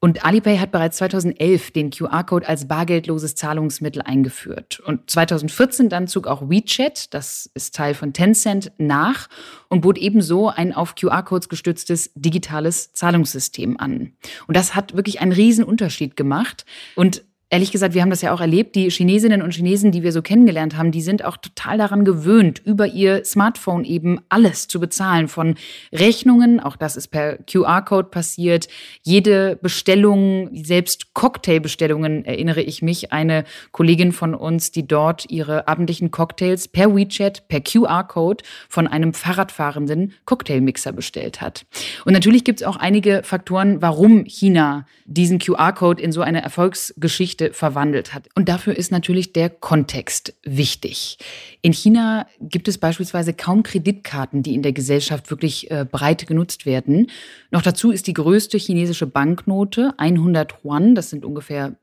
Und 0.01 0.23
Alipay 0.23 0.57
hat 0.57 0.71
bereits 0.71 0.97
2011 0.97 1.71
den 1.71 1.89
QR-Code 1.89 2.47
als 2.47 2.67
bargeldloses 2.67 3.35
Zahlungsmittel 3.35 4.01
eingeführt. 4.01 4.79
Und 4.79 5.09
2014 5.09 5.89
dann 5.89 6.07
zog 6.07 6.25
auch 6.25 6.49
WeChat, 6.49 7.13
das 7.13 7.49
ist 7.53 7.75
Teil 7.75 7.93
von 7.93 8.13
Tencent, 8.13 8.71
nach 8.77 9.27
und 9.67 9.81
bot 9.81 9.97
ebenso 9.97 10.47
ein 10.47 10.73
auf 10.73 10.95
QR-Codes 10.95 11.49
gestütztes 11.49 12.11
digitales 12.15 12.93
Zahlungssystem 12.93 13.77
an. 13.77 14.13
Und 14.47 14.55
das 14.55 14.73
hat 14.73 14.95
wirklich 14.95 15.19
einen 15.19 15.33
riesen 15.33 15.65
Unterschied 15.65 16.15
gemacht. 16.15 16.65
Und 16.95 17.25
ehrlich 17.49 17.71
gesagt, 17.71 17.95
wir 17.95 18.01
haben 18.01 18.09
das 18.09 18.21
ja 18.21 18.31
auch 18.31 18.41
erlebt, 18.41 18.75
die 18.75 18.89
Chinesinnen 18.89 19.41
und 19.41 19.53
Chinesen, 19.53 19.91
die 19.91 20.03
wir 20.03 20.11
so 20.11 20.21
kennengelernt 20.21 20.77
haben, 20.77 20.91
die 20.91 21.01
sind 21.01 21.25
auch 21.25 21.37
total 21.37 21.77
daran 21.77 22.05
gewöhnt, 22.05 22.61
über 22.63 22.85
ihr 22.85 23.25
Smartphone 23.25 23.83
eben 23.85 24.21
alles 24.29 24.67
zu 24.67 24.79
bezahlen. 24.79 25.27
Von 25.27 25.55
Rechnungen, 25.91 26.59
auch 26.59 26.75
das 26.75 26.95
ist 26.95 27.07
per 27.07 27.37
QR-Code 27.37 28.09
passiert, 28.09 28.67
jede 29.01 29.55
Bestellung, 29.55 30.49
selbst 30.53 31.13
Cocktailbestellungen, 31.13 32.23
erinnere 32.23 32.61
ich 32.61 32.81
mich, 32.81 33.11
eine 33.11 33.45
Kollegin 33.71 34.11
von 34.11 34.35
uns, 34.35 34.71
die 34.71 34.87
dort 34.87 35.29
ihre 35.29 35.67
abendlichen 35.67 36.11
Cocktails 36.11 36.67
per 36.67 36.95
WeChat, 36.95 37.47
per 37.47 37.61
QR-Code 37.61 38.43
von 38.67 38.87
einem 38.87 39.13
Fahrradfahrenden 39.13 40.13
Cocktailmixer 40.25 40.91
bestellt 40.91 41.41
hat. 41.41 41.65
Und 42.05 42.13
natürlich 42.13 42.43
gibt 42.43 42.61
es 42.61 42.67
auch 42.67 42.77
einige 42.77 43.21
Faktoren, 43.23 43.81
warum 43.81 44.25
China 44.25 44.85
diesen 45.05 45.39
QR-Code 45.39 46.01
in 46.01 46.11
so 46.11 46.21
eine 46.21 46.43
Erfolgsgeschichte 46.43 47.38
Geschichte 47.39 47.53
verwandelt 47.53 48.13
hat. 48.13 48.27
Und 48.35 48.49
dafür 48.49 48.75
ist 48.75 48.91
natürlich 48.91 49.33
der 49.33 49.49
Kontext 49.49 50.33
wichtig. 50.43 51.17
In 51.61 51.73
China 51.73 52.27
gibt 52.41 52.67
es 52.67 52.77
beispielsweise 52.77 53.33
kaum 53.33 53.63
Kreditkarten, 53.63 54.43
die 54.43 54.55
in 54.55 54.61
der 54.61 54.73
Gesellschaft 54.73 55.29
wirklich 55.29 55.71
äh, 55.71 55.85
breit 55.89 56.27
genutzt 56.27 56.65
werden. 56.65 57.07
Noch 57.51 57.61
dazu 57.61 57.91
ist 57.91 58.07
die 58.07 58.13
größte 58.13 58.57
chinesische 58.57 59.07
Banknote 59.07 59.93
100 59.97 60.63
Yuan, 60.63 60.95
das 60.95 61.09
sind 61.09 61.25
ungefähr 61.25 61.75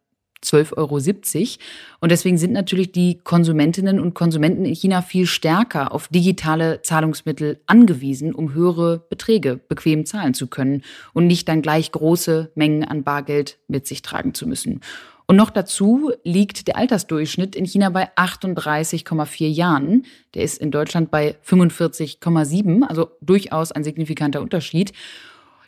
12,70 0.45 0.77
Euro. 0.77 0.99
Und 2.01 2.13
deswegen 2.13 2.39
sind 2.39 2.53
natürlich 2.53 2.93
die 2.93 3.19
Konsumentinnen 3.25 3.99
und 3.99 4.15
Konsumenten 4.15 4.65
in 4.65 4.75
China 4.75 5.03
viel 5.03 5.27
stärker 5.27 5.93
auf 5.93 6.09
digitale 6.09 6.83
Zahlungsmittel 6.83 7.61
angewiesen, 7.67 8.35
um 8.35 8.53
höhere 8.55 8.99
Beträge 9.09 9.59
bequem 9.69 10.05
zahlen 10.05 10.35
zu 10.35 10.47
können 10.47 10.83
und 11.15 11.27
nicht 11.27 11.49
dann 11.49 11.63
gleich 11.63 11.91
große 11.91 12.53
Mengen 12.55 12.85
an 12.85 13.03
Bargeld 13.03 13.59
mit 13.67 13.87
sich 13.87 14.03
tragen 14.03 14.35
zu 14.35 14.47
müssen. 14.47 14.81
Und 15.29 15.37
noch 15.37 15.51
dazu 15.51 16.13
liegt 16.23 16.69
der 16.69 16.77
Altersdurchschnitt 16.77 17.57
in 17.57 17.65
China 17.65 17.91
bei 17.91 18.09
38,4 18.17 19.49
Jahren. 19.49 20.05
Der 20.35 20.43
ist 20.43 20.59
in 20.59 20.71
Deutschland 20.71 21.11
bei 21.11 21.37
45,7, 21.45 22.85
also 22.85 23.11
durchaus 23.21 23.73
ein 23.73 23.83
signifikanter 23.83 24.41
Unterschied. 24.41 24.93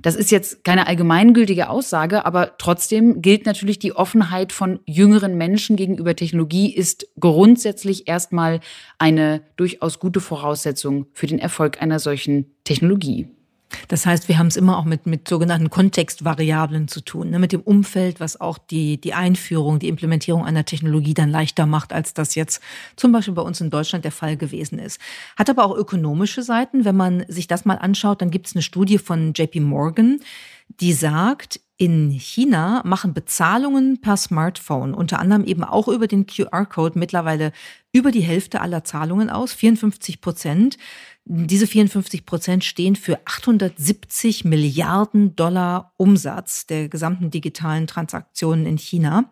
Das 0.00 0.14
ist 0.14 0.30
jetzt 0.30 0.62
keine 0.62 0.86
allgemeingültige 0.86 1.68
Aussage, 1.68 2.24
aber 2.24 2.56
trotzdem 2.58 3.20
gilt 3.20 3.46
natürlich 3.46 3.80
die 3.80 3.96
Offenheit 3.96 4.52
von 4.52 4.78
jüngeren 4.86 5.36
Menschen 5.36 5.74
gegenüber 5.74 6.14
Technologie 6.14 6.72
ist 6.72 7.08
grundsätzlich 7.18 8.06
erstmal 8.06 8.60
eine 8.98 9.42
durchaus 9.56 9.98
gute 9.98 10.20
Voraussetzung 10.20 11.06
für 11.12 11.26
den 11.26 11.40
Erfolg 11.40 11.82
einer 11.82 11.98
solchen 11.98 12.54
Technologie. 12.62 13.26
Das 13.88 14.06
heißt, 14.06 14.28
wir 14.28 14.38
haben 14.38 14.46
es 14.46 14.56
immer 14.56 14.78
auch 14.78 14.84
mit, 14.84 15.06
mit 15.06 15.28
sogenannten 15.28 15.70
Kontextvariablen 15.70 16.88
zu 16.88 17.00
tun, 17.00 17.30
ne? 17.30 17.38
mit 17.38 17.52
dem 17.52 17.60
Umfeld, 17.60 18.20
was 18.20 18.40
auch 18.40 18.58
die, 18.58 19.00
die 19.00 19.14
Einführung, 19.14 19.78
die 19.78 19.88
Implementierung 19.88 20.44
einer 20.44 20.64
Technologie 20.64 21.14
dann 21.14 21.30
leichter 21.30 21.66
macht, 21.66 21.92
als 21.92 22.14
das 22.14 22.34
jetzt 22.34 22.62
zum 22.96 23.12
Beispiel 23.12 23.34
bei 23.34 23.42
uns 23.42 23.60
in 23.60 23.70
Deutschland 23.70 24.04
der 24.04 24.12
Fall 24.12 24.36
gewesen 24.36 24.78
ist. 24.78 25.00
Hat 25.36 25.50
aber 25.50 25.64
auch 25.64 25.76
ökonomische 25.76 26.42
Seiten. 26.42 26.84
Wenn 26.84 26.96
man 26.96 27.24
sich 27.28 27.46
das 27.46 27.64
mal 27.64 27.76
anschaut, 27.76 28.22
dann 28.22 28.30
gibt 28.30 28.46
es 28.46 28.54
eine 28.54 28.62
Studie 28.62 28.98
von 28.98 29.32
JP 29.34 29.60
Morgan, 29.60 30.20
die 30.80 30.92
sagt, 30.92 31.60
in 31.80 32.10
China 32.10 32.82
machen 32.84 33.14
Bezahlungen 33.14 34.00
per 34.00 34.16
Smartphone, 34.16 34.94
unter 34.94 35.20
anderem 35.20 35.44
eben 35.44 35.62
auch 35.62 35.86
über 35.86 36.08
den 36.08 36.26
QR-Code, 36.26 36.98
mittlerweile 36.98 37.52
über 37.92 38.10
die 38.10 38.20
Hälfte 38.20 38.60
aller 38.60 38.82
Zahlungen 38.82 39.30
aus, 39.30 39.52
54 39.52 40.20
Prozent. 40.20 40.76
Diese 41.30 41.66
54 41.66 42.24
Prozent 42.24 42.64
stehen 42.64 42.96
für 42.96 43.20
870 43.26 44.46
Milliarden 44.46 45.36
Dollar 45.36 45.92
Umsatz 45.98 46.66
der 46.66 46.88
gesamten 46.88 47.30
digitalen 47.30 47.86
Transaktionen 47.86 48.64
in 48.64 48.78
China. 48.78 49.30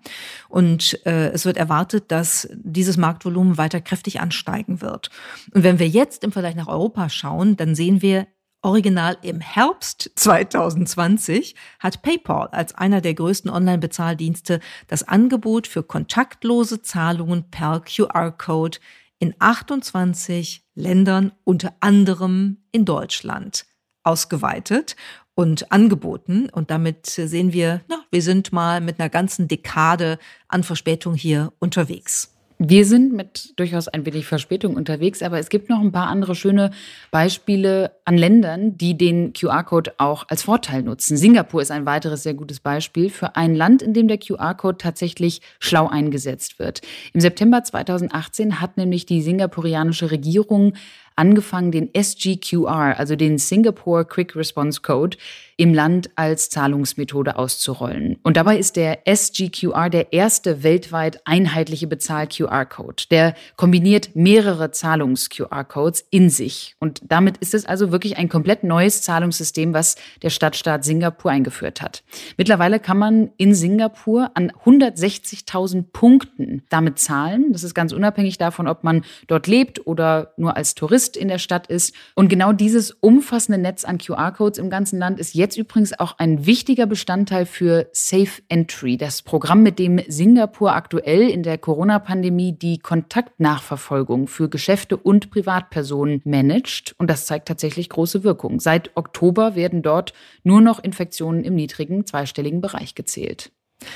Und 0.51 1.01
äh, 1.07 1.29
es 1.29 1.47
wird 1.47 1.57
erwartet, 1.57 2.13
dass 2.13 2.51
dieses 2.53 2.99
Marktvolumen 2.99 3.57
weiter 3.57 3.81
kräftig 3.81 4.21
ansteigen 4.21 4.83
wird. 4.83 5.09
Und 5.55 5.65
wenn 5.65 5.79
wir 5.79 5.89
jetzt 5.89 6.23
im 6.23 6.33
Vergleich 6.33 6.55
nach 6.55 6.69
Europa 6.69 7.09
schauen, 7.09 7.57
dann 7.57 7.75
sehen 7.75 8.03
wir, 8.03 8.27
Original 8.61 9.17
im 9.23 9.41
Herbst 9.41 10.11
2020 10.17 11.55
hat 11.79 12.03
PayPal 12.03 12.49
als 12.49 12.75
einer 12.75 13.01
der 13.01 13.15
größten 13.15 13.51
Online-Bezahldienste 13.51 14.61
das 14.89 15.07
Angebot 15.07 15.67
für 15.67 15.83
kontaktlose 15.83 16.83
Zahlungen 16.83 17.49
per 17.51 17.81
QR-Code 17.81 18.79
in 19.19 19.35
28 19.39 20.65
Ländern, 20.75 21.33
unter 21.45 21.75
anderem 21.81 22.59
in 22.73 22.85
Deutschland, 22.85 23.67
ausgeweitet 24.03 24.97
und 25.35 25.73
angeboten. 25.73 26.49
Und 26.51 26.71
damit 26.71 27.07
sehen 27.07 27.53
wir, 27.53 27.83
na, 27.89 28.05
wir 28.11 28.23
sind 28.23 28.53
mal 28.53 28.81
mit 28.81 29.01
einer 29.01 29.09
ganzen 29.09 29.49
Dekade 29.49 30.19
an 30.49 30.63
Verspätung 30.63 31.15
hier 31.15 31.53
unterwegs. 31.59 32.36
Wir 32.59 32.87
sind 32.87 33.13
mit 33.13 33.53
durchaus 33.59 33.87
ein 33.87 34.07
wenig 34.07 34.25
Verspätung 34.25 34.77
unterwegs, 34.77 35.23
aber 35.23 35.39
es 35.39 35.51
gibt 35.51 35.69
noch 35.69 35.81
ein 35.81 35.93
paar 35.93 36.07
andere 36.07 36.35
schöne 36.35 36.71
Beispiele 37.11 37.91
an 38.07 38.17
Ländern, 38.17 38.79
die 38.79 38.97
den 38.97 39.35
QR-Code 39.35 39.93
auch 39.99 40.25
als 40.29 40.45
Vorteil 40.45 40.83
nutzen. 40.83 41.19
Singapur 41.19 41.61
ist 41.61 41.71
ein 41.71 41.85
weiteres 41.85 42.23
sehr 42.23 42.33
gutes 42.33 42.61
Beispiel 42.61 43.11
für 43.11 43.37
ein 43.37 43.55
Land, 43.55 43.83
in 43.83 43.93
dem 43.93 44.09
der 44.09 44.17
QR-Code 44.17 44.79
tatsächlich 44.79 45.43
schlau 45.61 45.87
eingesetzt 45.87 46.59
wird. 46.59 46.81
Im 47.13 47.21
September 47.21 47.63
2018 47.63 48.59
hat 48.59 48.79
nämlich 48.79 49.05
die 49.05 49.21
singapurianische 49.21 50.11
Regierung 50.11 50.73
angefangen, 51.15 51.73
den 51.73 51.91
SGQR, 51.95 52.99
also 52.99 53.17
den 53.17 53.37
Singapore 53.37 54.07
Quick 54.07 54.35
Response 54.35 54.81
Code, 54.81 55.19
im 55.59 55.73
Land 55.73 56.11
als 56.17 56.51
Zahlungsmethode 56.51 57.37
auszurollen. 57.37 58.19
Und 58.23 58.37
dabei 58.37 58.59
ist 58.59 58.77
der 58.77 59.01
SGQR 59.07 59.89
der 59.89 60.13
erste 60.13 60.63
weltweit 60.63 61.21
einheitliche 61.25 61.87
Bezahl-QR-Code. 61.87 63.05
Der 63.11 63.35
kombiniert 63.57 64.11
mehrere 64.15 64.71
Zahlungs-QR-Codes 64.71 66.07
in 66.11 66.29
sich. 66.29 66.77
Und 66.79 67.01
damit 67.09 67.39
ist 67.39 67.55
es 67.55 67.65
also 67.65 67.91
wirklich 67.91 68.19
ein 68.19 68.29
komplett 68.29 68.65
neues 68.65 69.01
Zahlungssystem, 69.01 69.73
was 69.73 69.97
der 70.23 70.31
Stadtstaat 70.31 70.85
Singapur 70.85 71.31
eingeführt 71.31 71.81
hat. 71.81 72.03
Mittlerweile 72.37 72.79
kann 72.79 72.99
man 72.99 73.31
in 73.39 73.55
Singapur 73.55 74.33
an 74.35 74.51
160.000 74.51 75.85
Punkten 75.93 76.65
damit 76.69 76.99
zahlen. 76.99 77.53
Das 77.53 77.65
ist 77.65 77.75
ganz 77.75 77.93
unabhängig 77.93 78.37
davon, 78.37 78.69
ob 78.69 78.85
man 78.85 79.05
dort 79.27 79.47
lebt 79.47 79.87
oder 79.87 80.35
nur 80.37 80.57
als 80.57 80.75
Tourist 80.75 81.17
in 81.17 81.29
der 81.29 81.39
Stadt 81.39 81.67
ist. 81.69 81.95
Und 82.15 82.29
genau 82.29 82.53
dieses 82.53 82.91
umfassende 82.91 83.59
Netz 83.59 83.85
an 83.85 83.97
QR-Codes 83.97 84.59
im 84.59 84.69
ganzen 84.69 84.99
Land 84.99 85.19
ist 85.19 85.35
jetzt 85.35 85.46
jetzt 85.47 85.57
übrigens 85.57 85.97
auch 85.99 86.19
ein 86.19 86.45
wichtiger 86.45 86.87
Bestandteil 86.87 87.47
für 87.47 87.89
Safe 87.93 88.43
Entry, 88.49 88.97
das 88.97 89.23
Programm, 89.23 89.63
mit 89.63 89.79
dem 89.79 90.01
Singapur 90.09 90.75
aktuell 90.75 91.31
in 91.31 91.45
der 91.45 91.57
Corona-Pandemie 91.57 92.53
die 92.53 92.79
Kontaktnachverfolgung 92.79 94.27
für 94.27 94.49
Geschäfte 94.49 94.97
und 94.97 95.31
Privatpersonen 95.31 96.21
managt. 96.25 96.97
Und 96.99 97.09
das 97.09 97.27
zeigt 97.27 97.47
tatsächlich 97.47 97.89
große 97.89 98.25
Wirkung. 98.25 98.59
Seit 98.59 98.97
Oktober 98.97 99.55
werden 99.55 99.83
dort 99.83 100.15
nur 100.43 100.61
noch 100.61 100.83
Infektionen 100.83 101.45
im 101.45 101.55
niedrigen 101.55 102.05
zweistelligen 102.07 102.61
Bereich 102.61 102.97
gezählt. 102.97 103.53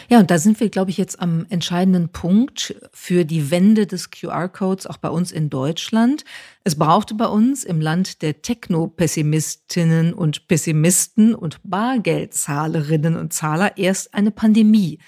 Ja, 0.09 0.19
und 0.19 0.31
da 0.31 0.39
sind 0.39 0.61
wir, 0.61 0.69
glaube 0.69 0.91
ich, 0.91 0.99
jetzt 0.99 1.21
am 1.21 1.47
entscheidenden 1.49 2.09
Punkt 2.09 2.75
für 2.93 3.25
die 3.25 3.51
Wende 3.51 3.87
des 3.87 4.11
QR-Codes 4.11 4.87
auch 4.87 4.97
bei 4.97 5.09
uns 5.09 5.33
in 5.33 5.51
Deutschland. 5.51 6.25
Es 6.65 6.77
brauchte 6.77 7.15
bei 7.15 7.27
uns 7.27 7.65
im 7.65 7.81
Land 7.81 8.23
der 8.23 8.43
Techno-Pessimistinnen 8.43 10.13
und 10.13 10.49
Pessimisten 10.49 11.35
und 11.35 11.59
Bargeldzahlerinnen 11.63 13.17
und 13.17 13.33
Zahler 13.33 13.77
erst 13.77 14.15
eine 14.15 14.31
Pandemie, 14.31 14.99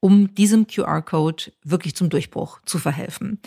um 0.00 0.34
diesem 0.34 0.66
QR-Code 0.66 1.52
wirklich 1.64 1.94
zum 1.94 2.08
Durchbruch 2.08 2.60
zu 2.64 2.78
verhelfen. 2.78 3.40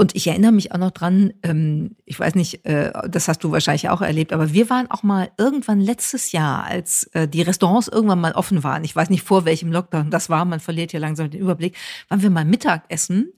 Und 0.00 0.14
ich 0.14 0.28
erinnere 0.28 0.52
mich 0.52 0.70
auch 0.70 0.78
noch 0.78 0.92
dran, 0.92 1.32
ähm, 1.42 1.96
ich 2.04 2.20
weiß 2.20 2.36
nicht, 2.36 2.64
äh, 2.64 2.92
das 3.08 3.26
hast 3.26 3.42
du 3.42 3.50
wahrscheinlich 3.50 3.88
auch 3.88 4.00
erlebt, 4.00 4.32
aber 4.32 4.52
wir 4.52 4.70
waren 4.70 4.88
auch 4.92 5.02
mal 5.02 5.28
irgendwann 5.38 5.80
letztes 5.80 6.30
Jahr, 6.30 6.62
als 6.62 7.02
äh, 7.14 7.26
die 7.26 7.42
Restaurants 7.42 7.88
irgendwann 7.88 8.20
mal 8.20 8.32
offen 8.32 8.62
waren, 8.62 8.84
ich 8.84 8.94
weiß 8.94 9.10
nicht 9.10 9.24
vor 9.24 9.44
welchem 9.44 9.72
Lockdown 9.72 10.12
das 10.12 10.30
war, 10.30 10.44
man 10.44 10.60
verliert 10.60 10.92
ja 10.92 11.00
langsam 11.00 11.30
den 11.30 11.40
Überblick, 11.40 11.76
waren 12.08 12.22
wir 12.22 12.30
mal 12.30 12.44
Mittagessen 12.44 13.32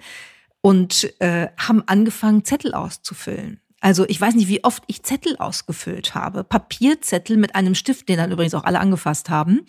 und 0.61 1.11
äh, 1.21 1.49
haben 1.57 1.83
angefangen, 1.87 2.45
Zettel 2.45 2.75
auszufüllen. 2.75 3.61
Also 3.81 4.05
ich 4.07 4.21
weiß 4.21 4.35
nicht, 4.35 4.49
wie 4.49 4.63
oft 4.63 4.83
ich 4.89 5.03
Zettel 5.03 5.37
ausgefüllt 5.39 6.15
habe. 6.15 6.45
Papierzettel 6.45 7.39
mit 7.39 7.55
einem 7.55 7.75
Stift, 7.75 8.09
den 8.09 8.19
dann 8.19 8.31
übrigens 8.31 8.55
auch 8.55 8.65
alle 8.65 8.79
angefasst 8.79 9.31
haben, 9.31 9.63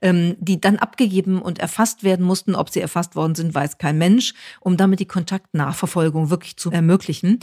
ähm, 0.00 0.36
die 0.38 0.60
dann 0.60 0.76
abgegeben 0.76 1.42
und 1.42 1.58
erfasst 1.58 2.04
werden 2.04 2.24
mussten. 2.24 2.54
Ob 2.54 2.70
sie 2.70 2.80
erfasst 2.80 3.16
worden 3.16 3.34
sind, 3.34 3.54
weiß 3.54 3.78
kein 3.78 3.98
Mensch, 3.98 4.34
um 4.60 4.76
damit 4.76 5.00
die 5.00 5.06
Kontaktnachverfolgung 5.06 6.30
wirklich 6.30 6.56
zu 6.56 6.70
ermöglichen. 6.70 7.40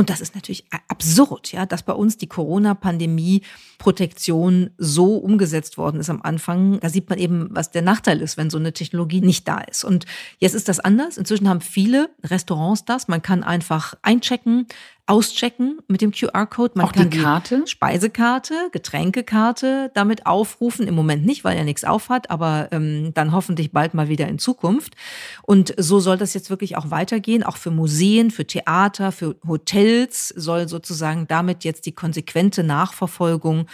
Und 0.00 0.08
das 0.08 0.22
ist 0.22 0.34
natürlich 0.34 0.64
absurd, 0.88 1.52
ja, 1.52 1.66
dass 1.66 1.82
bei 1.82 1.92
uns 1.92 2.16
die 2.16 2.26
Corona-Pandemie-Protektion 2.26 4.70
so 4.78 5.16
umgesetzt 5.16 5.76
worden 5.76 6.00
ist 6.00 6.08
am 6.08 6.22
Anfang. 6.22 6.80
Da 6.80 6.88
sieht 6.88 7.10
man 7.10 7.18
eben, 7.18 7.48
was 7.50 7.70
der 7.70 7.82
Nachteil 7.82 8.22
ist, 8.22 8.38
wenn 8.38 8.48
so 8.48 8.56
eine 8.56 8.72
Technologie 8.72 9.20
nicht 9.20 9.46
da 9.46 9.58
ist. 9.58 9.84
Und 9.84 10.06
jetzt 10.38 10.54
ist 10.54 10.70
das 10.70 10.80
anders. 10.80 11.18
Inzwischen 11.18 11.50
haben 11.50 11.60
viele 11.60 12.08
Restaurants 12.24 12.86
das. 12.86 13.08
Man 13.08 13.20
kann 13.20 13.42
einfach 13.42 13.92
einchecken, 14.00 14.66
auschecken 15.10 15.80
mit 15.88 16.02
dem 16.02 16.12
QR-Code. 16.12 16.74
Man 16.76 16.86
Auch 16.86 16.92
kann 16.92 17.10
die 17.10 17.18
Karte? 17.18 17.62
Die 17.66 17.70
Speisekarte, 17.70 18.54
Getränkekarte 18.70 19.90
damit 19.92 20.24
aufrufen. 20.24 20.86
Im 20.86 20.94
Moment 20.94 21.26
nicht, 21.26 21.42
weil 21.42 21.56
er 21.56 21.64
nichts 21.64 21.82
aufhat, 21.82 22.30
aber 22.30 22.68
ähm, 22.70 23.12
dann 23.12 23.32
hoffentlich 23.32 23.72
bald 23.72 23.92
mal 23.92 24.08
wieder 24.08 24.28
in 24.28 24.38
Zukunft. 24.38 24.94
Und 25.42 25.74
so 25.76 25.98
soll 25.98 26.16
das 26.16 26.32
jetzt 26.32 26.48
wirklich 26.48 26.76
auch 26.76 26.92
weitergehen. 26.92 27.42
Auch 27.42 27.56
für 27.56 27.72
Museen, 27.72 28.30
für 28.30 28.46
Theater, 28.46 29.10
für 29.10 29.34
Hotels 29.44 30.28
soll 30.28 30.68
sozusagen 30.68 31.26
damit 31.26 31.64
jetzt 31.64 31.86
die 31.86 31.92
konsequente 31.92 32.62
Nachverfolgung 32.62 33.66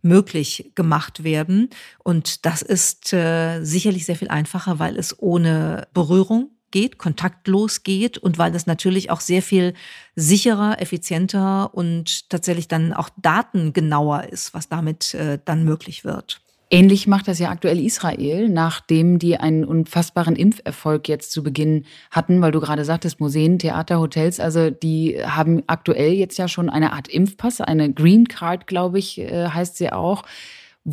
möglich 0.00 0.72
gemacht 0.74 1.24
werden. 1.24 1.68
Und 1.98 2.46
das 2.46 2.62
ist 2.62 3.12
äh, 3.12 3.62
sicherlich 3.62 4.06
sehr 4.06 4.16
viel 4.16 4.28
einfacher, 4.28 4.78
weil 4.78 4.96
es 4.96 5.14
ohne 5.20 5.88
Berührung 5.92 6.48
geht, 6.70 6.98
kontaktlos 6.98 7.82
geht 7.82 8.18
und 8.18 8.38
weil 8.38 8.52
das 8.52 8.66
natürlich 8.66 9.10
auch 9.10 9.20
sehr 9.20 9.42
viel 9.42 9.74
sicherer, 10.16 10.80
effizienter 10.80 11.74
und 11.74 12.28
tatsächlich 12.30 12.68
dann 12.68 12.92
auch 12.92 13.10
datengenauer 13.16 14.24
ist, 14.24 14.54
was 14.54 14.68
damit 14.68 15.14
äh, 15.14 15.38
dann 15.44 15.64
möglich 15.64 16.04
wird. 16.04 16.40
Ähnlich 16.72 17.08
macht 17.08 17.26
das 17.26 17.40
ja 17.40 17.50
aktuell 17.50 17.84
Israel, 17.84 18.48
nachdem 18.48 19.18
die 19.18 19.36
einen 19.36 19.64
unfassbaren 19.64 20.36
Impferfolg 20.36 21.08
jetzt 21.08 21.32
zu 21.32 21.42
Beginn 21.42 21.84
hatten, 22.12 22.40
weil 22.40 22.52
du 22.52 22.60
gerade 22.60 22.84
sagtest, 22.84 23.18
Museen, 23.18 23.58
Theater, 23.58 23.98
Hotels, 23.98 24.38
also 24.38 24.70
die 24.70 25.16
haben 25.20 25.64
aktuell 25.66 26.12
jetzt 26.12 26.38
ja 26.38 26.46
schon 26.46 26.70
eine 26.70 26.92
Art 26.92 27.08
Impfpass, 27.08 27.60
eine 27.60 27.92
Green 27.92 28.28
Card, 28.28 28.68
glaube 28.68 29.00
ich, 29.00 29.18
äh, 29.18 29.48
heißt 29.48 29.78
sie 29.78 29.90
auch 29.92 30.22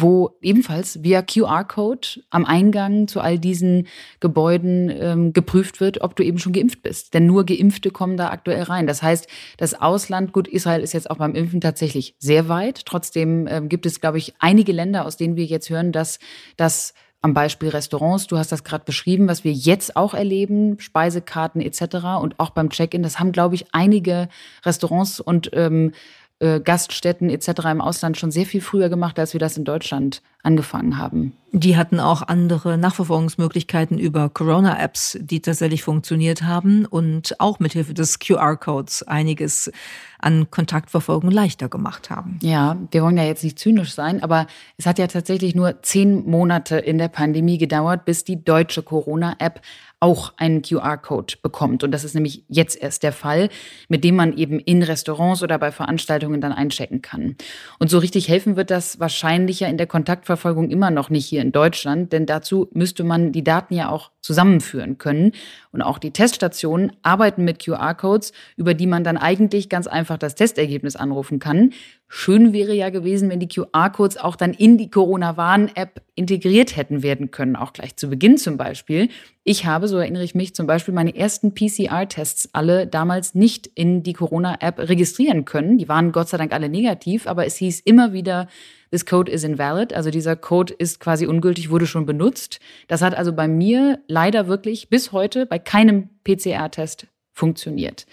wo 0.02 0.38
ebenfalls 0.42 1.04
via 1.04 1.22
QR-Code 1.22 2.24
am 2.30 2.46
Eingang 2.46 3.08
zu 3.08 3.20
all 3.20 3.40
diesen 3.40 3.88
Gebäuden 4.20 4.90
ähm, 4.90 5.34
geprüft 5.34 5.80
wird, 5.80 6.02
ob 6.02 6.16
du 6.16 6.24
eben 6.24 6.40
schon 6.40 6.54
geimpft 6.54 6.82
bist. 6.82 7.14
Denn 7.14 7.26
nur 7.26 7.46
Geimpfte 7.46 7.92
kommen 7.92 8.18
da 8.18 8.30
aktuell 8.30 8.64
rein. 8.64 8.88
Das 8.88 9.02
heißt, 9.02 9.28
das 9.58 9.74
Ausland, 9.74 10.34
gut, 10.34 10.48
Israel 10.48 10.82
ist 10.82 10.94
jetzt 10.94 11.10
auch 11.10 11.18
beim 11.18 11.36
Impfen 11.36 11.62
tatsächlich 11.62 12.16
sehr 12.20 12.50
weit. 12.50 12.86
Trotzdem 12.86 13.48
ähm, 13.48 13.70
gibt 13.70 13.86
es, 13.86 14.02
glaube 14.02 14.18
ich, 14.18 14.34
einige 14.40 14.72
Länder, 14.72 15.06
aus 15.06 15.18
denen 15.18 15.36
wir 15.36 15.46
jetzt 15.46 15.70
hören, 15.70 15.92
dass 15.92 16.20
das 16.56 16.94
am 17.22 17.34
Beispiel 17.34 17.70
Restaurants, 17.70 18.28
du 18.28 18.38
hast 18.38 18.52
das 18.52 18.64
gerade 18.64 18.86
beschrieben, 18.86 19.28
was 19.28 19.44
wir 19.44 19.52
jetzt 19.52 19.96
auch 19.96 20.14
erleben, 20.14 20.80
Speisekarten 20.80 21.62
etc. 21.62 22.22
und 22.22 22.40
auch 22.40 22.52
beim 22.52 22.70
Check-in, 22.70 23.04
das 23.04 23.20
haben, 23.20 23.32
glaube 23.32 23.56
ich, 23.56 23.66
einige 23.74 24.30
Restaurants 24.64 25.20
und 25.20 25.50
ähm, 25.54 25.90
äh, 25.90 25.92
Gaststätten 26.40 27.30
etc. 27.30 27.48
im 27.72 27.82
Ausland 27.82 28.18
schon 28.18 28.32
sehr 28.32 28.46
viel 28.46 28.62
früher 28.62 28.90
gemacht, 28.90 29.18
als 29.18 29.34
wir 29.34 29.40
das 29.40 29.58
in 29.58 29.66
Deutschland 29.66 30.22
angefangen 30.44 30.98
haben. 30.98 31.34
Die 31.52 31.76
hatten 31.76 32.00
auch 32.00 32.22
andere 32.22 32.78
Nachverfolgungsmöglichkeiten 32.78 33.98
über 33.98 34.30
Corona-Apps, 34.30 35.18
die 35.20 35.42
tatsächlich 35.42 35.84
funktioniert 35.84 36.44
haben 36.44 36.86
und 36.86 37.40
auch 37.40 37.60
mithilfe 37.60 37.94
des 37.96 38.20
QR-Codes 38.20 39.04
einiges 39.04 39.72
an 40.20 40.50
Kontaktverfolgung 40.52 41.32
leichter 41.32 41.70
gemacht 41.70 42.10
haben. 42.10 42.40
Ja, 42.42 42.78
wir 42.92 43.04
wollen 43.04 43.18
ja 43.18 43.24
jetzt 43.24 43.44
nicht 43.44 43.60
zynisch 43.60 43.94
sein, 43.94 44.24
aber 44.24 44.48
es 44.78 44.86
hat 44.86 45.00
ja 45.00 45.08
tatsächlich 45.08 45.56
nur 45.56 45.82
zehn 45.84 46.30
Monate 46.30 46.78
in 46.78 46.98
der 46.98 47.08
Pandemie 47.08 47.58
gedauert, 47.58 48.06
bis 48.06 48.24
die 48.24 48.44
deutsche 48.44 48.84
Corona-App 48.84 49.62
auch 50.00 50.34
einen 50.38 50.62
QR-Code 50.62 51.36
bekommt. 51.42 51.84
Und 51.84 51.92
das 51.92 52.04
ist 52.04 52.14
nämlich 52.14 52.44
jetzt 52.48 52.80
erst 52.80 53.02
der 53.02 53.12
Fall, 53.12 53.50
mit 53.90 54.04
dem 54.04 54.16
man 54.16 54.38
eben 54.38 54.60
in 54.60 54.84
Restaurants 54.84 55.42
oder 55.42 55.58
bei 55.58 55.72
Veranstaltungen 55.72 56.40
dann 56.40 56.52
einchecken 56.52 57.02
kann. 57.02 57.36
Und 57.80 57.90
so 57.90 57.98
richtig 57.98 58.28
helfen 58.28 58.56
wird 58.56 58.70
das 58.70 59.00
wahrscheinlich 59.00 59.62
ja 59.62 59.68
in 59.68 59.78
der 59.78 59.88
Kontaktverfolgung 59.88 60.70
immer 60.70 60.92
noch 60.92 61.10
nicht 61.10 61.26
hier 61.26 61.42
in 61.42 61.52
Deutschland, 61.52 62.14
denn 62.14 62.28
dazu 62.28 62.70
müsste 62.74 63.04
man 63.04 63.32
die 63.32 63.44
Daten 63.44 63.74
ja 63.74 63.90
auch 63.90 64.12
zusammenführen 64.22 65.00
können. 65.00 65.32
Und 65.72 65.82
auch 65.82 65.98
die 65.98 66.12
Teststationen 66.12 66.92
arbeiten 67.02 67.44
mit 67.44 67.64
QR-Codes, 67.64 68.34
über 68.56 68.76
die 68.76 68.88
man 68.88 69.04
dann 69.04 69.18
eigentlich 69.18 69.68
ganz 69.68 69.88
einfach 69.88 70.07
das 70.16 70.36
Testergebnis 70.36 70.96
anrufen 70.96 71.40
kann. 71.40 71.74
Schön 72.08 72.54
wäre 72.54 72.74
ja 72.74 72.90
gewesen, 72.90 73.30
wenn 73.30 73.42
die 73.42 73.50
QR-Codes 73.50 74.16
auch 74.16 74.38
dann 74.38 74.54
in 74.54 74.78
die 74.78 74.90
Corona-Warn-App 74.90 76.02
integriert 76.16 76.78
hätten 76.78 77.04
werden 77.04 77.32
können, 77.32 77.58
auch 77.58 77.74
gleich 77.74 77.98
zu 77.98 78.10
Beginn 78.10 78.38
zum 78.38 78.56
Beispiel. 78.56 79.10
Ich 79.44 79.66
habe, 79.66 79.90
so 79.90 79.98
erinnere 79.98 80.24
ich 80.24 80.34
mich, 80.34 80.56
zum 80.56 80.68
Beispiel 80.68 80.94
meine 80.94 81.16
ersten 81.16 81.54
PCR-Tests 81.54 82.52
alle 82.54 82.88
damals 82.88 83.36
nicht 83.36 83.68
in 83.68 84.04
die 84.04 84.14
Corona-App 84.14 84.80
registrieren 84.80 85.44
können. 85.44 85.78
Die 85.78 85.90
waren 85.90 86.14
Gott 86.14 86.30
sei 86.30 86.38
Dank 86.38 86.54
alle 86.54 86.70
negativ, 86.70 87.28
aber 87.28 87.46
es 87.46 87.58
hieß 87.58 87.82
immer 87.82 88.14
wieder, 88.14 88.48
this 88.92 89.06
code 89.06 89.30
is 89.30 89.44
invalid, 89.44 89.94
also 89.94 90.10
dieser 90.10 90.36
Code 90.36 90.74
ist 90.74 91.00
quasi 91.00 91.28
ungültig, 91.28 91.70
wurde 91.70 91.88
schon 91.88 92.06
benutzt. 92.06 92.60
Das 92.88 93.02
hat 93.02 93.16
also 93.16 93.34
bei 93.34 93.48
mir 93.48 94.00
leider 94.08 94.48
wirklich 94.48 94.90
bis 94.90 95.12
heute 95.12 95.46
bei 95.46 95.60
keinem 95.60 96.10
PCR-Test 96.24 97.08
funktioniert. 97.34 98.06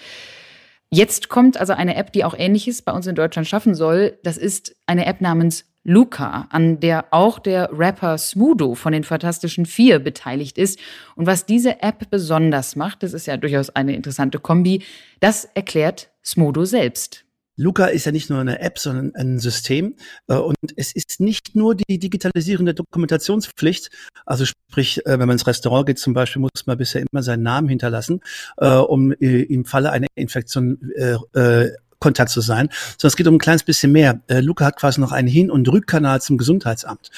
Jetzt 0.94 1.28
kommt 1.28 1.58
also 1.58 1.72
eine 1.72 1.96
App, 1.96 2.12
die 2.12 2.22
auch 2.22 2.34
Ähnliches 2.38 2.80
bei 2.80 2.92
uns 2.92 3.08
in 3.08 3.16
Deutschland 3.16 3.48
schaffen 3.48 3.74
soll. 3.74 4.16
Das 4.22 4.36
ist 4.36 4.76
eine 4.86 5.06
App 5.06 5.20
namens 5.20 5.64
Luca, 5.82 6.46
an 6.50 6.78
der 6.78 7.06
auch 7.10 7.40
der 7.40 7.68
Rapper 7.72 8.16
Smudo 8.16 8.76
von 8.76 8.92
den 8.92 9.02
Fantastischen 9.02 9.66
Vier 9.66 9.98
beteiligt 9.98 10.56
ist. 10.56 10.78
Und 11.16 11.26
was 11.26 11.46
diese 11.46 11.82
App 11.82 12.10
besonders 12.10 12.76
macht, 12.76 13.02
das 13.02 13.12
ist 13.12 13.26
ja 13.26 13.36
durchaus 13.36 13.70
eine 13.70 13.96
interessante 13.96 14.38
Kombi, 14.38 14.84
das 15.18 15.46
erklärt 15.54 16.10
Smudo 16.24 16.64
selbst. 16.64 17.23
Luca 17.56 17.86
ist 17.86 18.06
ja 18.06 18.12
nicht 18.12 18.30
nur 18.30 18.40
eine 18.40 18.60
App, 18.60 18.78
sondern 18.78 19.14
ein 19.14 19.38
System. 19.38 19.96
Äh, 20.28 20.34
und 20.34 20.56
es 20.76 20.94
ist 20.94 21.20
nicht 21.20 21.54
nur 21.54 21.74
die 21.74 21.98
Digitalisierung 21.98 22.66
der 22.66 22.74
Dokumentationspflicht. 22.74 23.90
Also 24.26 24.44
sprich, 24.44 25.04
äh, 25.06 25.18
wenn 25.18 25.28
man 25.28 25.32
ins 25.32 25.46
Restaurant 25.46 25.86
geht 25.86 25.98
zum 25.98 26.14
Beispiel, 26.14 26.40
muss 26.40 26.66
man 26.66 26.78
bisher 26.78 27.04
immer 27.10 27.22
seinen 27.22 27.42
Namen 27.42 27.68
hinterlassen, 27.68 28.20
äh, 28.56 28.68
um 28.68 29.12
im 29.12 29.64
Falle 29.64 29.92
einer 29.92 30.06
Infektion 30.14 30.78
Kontakt 32.04 32.28
zu 32.28 32.42
sein, 32.42 32.68
sondern 32.98 33.08
es 33.08 33.16
geht 33.16 33.26
um 33.26 33.36
ein 33.36 33.38
kleines 33.38 33.62
bisschen 33.62 33.90
mehr. 33.90 34.20
Äh, 34.26 34.40
Luca 34.40 34.66
hat 34.66 34.76
quasi 34.76 35.00
noch 35.00 35.10
einen 35.10 35.26
Hin- 35.26 35.50
und 35.50 35.66
Rückkanal 35.72 36.20
zum 36.20 36.36
Gesundheitsamt. 36.36 37.10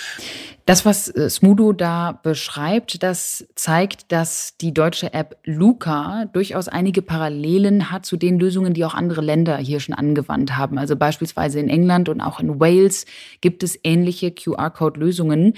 Das, 0.64 0.86
was 0.86 1.08
äh, 1.08 1.28
Smudo 1.28 1.72
da 1.72 2.12
beschreibt, 2.22 3.02
das 3.02 3.46
zeigt, 3.56 4.12
dass 4.12 4.56
die 4.60 4.72
deutsche 4.72 5.12
App 5.12 5.38
Luca 5.44 6.26
durchaus 6.32 6.68
einige 6.68 7.02
Parallelen 7.02 7.90
hat 7.90 8.06
zu 8.06 8.16
den 8.16 8.38
Lösungen, 8.38 8.74
die 8.74 8.84
auch 8.84 8.94
andere 8.94 9.22
Länder 9.22 9.56
hier 9.56 9.80
schon 9.80 9.94
angewandt 9.94 10.56
haben. 10.56 10.78
Also 10.78 10.94
beispielsweise 10.94 11.58
in 11.58 11.68
England 11.68 12.08
und 12.08 12.20
auch 12.20 12.38
in 12.38 12.60
Wales 12.60 13.06
gibt 13.40 13.64
es 13.64 13.78
ähnliche 13.82 14.30
QR-Code-Lösungen. 14.30 15.54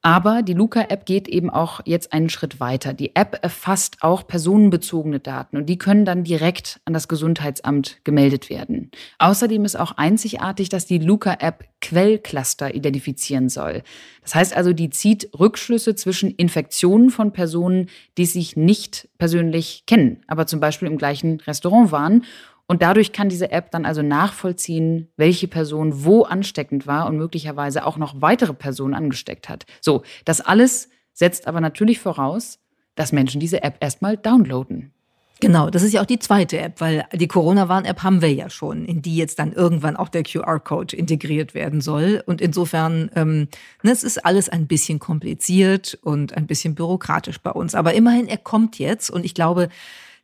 Aber 0.00 0.42
die 0.42 0.54
Luca-App 0.54 1.06
geht 1.06 1.26
eben 1.26 1.50
auch 1.50 1.80
jetzt 1.84 2.12
einen 2.12 2.30
Schritt 2.30 2.60
weiter. 2.60 2.92
Die 2.92 3.16
App 3.16 3.40
erfasst 3.42 3.96
auch 4.00 4.26
personenbezogene 4.28 5.18
Daten 5.18 5.56
und 5.56 5.66
die 5.66 5.76
können 5.76 6.04
dann 6.04 6.22
direkt 6.22 6.80
an 6.84 6.92
das 6.92 7.08
Gesundheitsamt 7.08 7.98
gemeldet 8.04 8.48
werden. 8.48 8.92
Außerdem 9.18 9.64
ist 9.64 9.78
auch 9.78 9.92
einzigartig, 9.92 10.68
dass 10.68 10.86
die 10.86 10.98
Luca-App 10.98 11.64
Quellcluster 11.80 12.74
identifizieren 12.74 13.48
soll. 13.48 13.82
Das 14.22 14.36
heißt 14.36 14.56
also, 14.56 14.72
die 14.72 14.90
zieht 14.90 15.30
Rückschlüsse 15.38 15.96
zwischen 15.96 16.30
Infektionen 16.30 17.10
von 17.10 17.32
Personen, 17.32 17.88
die 18.18 18.26
sich 18.26 18.56
nicht 18.56 19.08
persönlich 19.18 19.84
kennen, 19.86 20.22
aber 20.28 20.46
zum 20.46 20.60
Beispiel 20.60 20.88
im 20.88 20.98
gleichen 20.98 21.40
Restaurant 21.40 21.90
waren 21.90 22.24
und 22.68 22.82
dadurch 22.82 23.12
kann 23.12 23.30
diese 23.30 23.50
App 23.50 23.70
dann 23.70 23.86
also 23.86 24.02
nachvollziehen, 24.02 25.08
welche 25.16 25.48
Person 25.48 26.04
wo 26.04 26.22
ansteckend 26.22 26.86
war 26.86 27.06
und 27.06 27.16
möglicherweise 27.16 27.84
auch 27.84 27.96
noch 27.96 28.20
weitere 28.20 28.52
Personen 28.52 28.94
angesteckt 28.94 29.48
hat. 29.48 29.64
So, 29.80 30.02
das 30.26 30.42
alles 30.42 30.90
setzt 31.14 31.48
aber 31.48 31.60
natürlich 31.60 31.98
voraus, 31.98 32.60
dass 32.94 33.10
Menschen 33.10 33.40
diese 33.40 33.62
App 33.62 33.78
erstmal 33.80 34.18
downloaden. 34.18 34.92
Genau, 35.40 35.70
das 35.70 35.84
ist 35.84 35.92
ja 35.92 36.02
auch 36.02 36.06
die 36.06 36.18
zweite 36.18 36.58
App, 36.58 36.80
weil 36.80 37.06
die 37.14 37.28
Corona-Warn-App 37.28 38.02
haben 38.02 38.22
wir 38.22 38.32
ja 38.32 38.50
schon, 38.50 38.84
in 38.84 39.02
die 39.02 39.16
jetzt 39.16 39.38
dann 39.38 39.52
irgendwann 39.52 39.96
auch 39.96 40.08
der 40.08 40.24
QR-Code 40.24 40.96
integriert 40.96 41.54
werden 41.54 41.80
soll. 41.80 42.22
Und 42.26 42.40
insofern, 42.40 43.08
ähm, 43.14 43.48
ne, 43.84 43.92
es 43.92 44.02
ist 44.02 44.26
alles 44.26 44.48
ein 44.48 44.66
bisschen 44.66 44.98
kompliziert 44.98 45.96
und 46.02 46.36
ein 46.36 46.48
bisschen 46.48 46.74
bürokratisch 46.74 47.38
bei 47.38 47.52
uns. 47.52 47.76
Aber 47.76 47.94
immerhin, 47.94 48.26
er 48.26 48.38
kommt 48.38 48.80
jetzt 48.80 49.10
und 49.10 49.24
ich 49.24 49.32
glaube, 49.32 49.68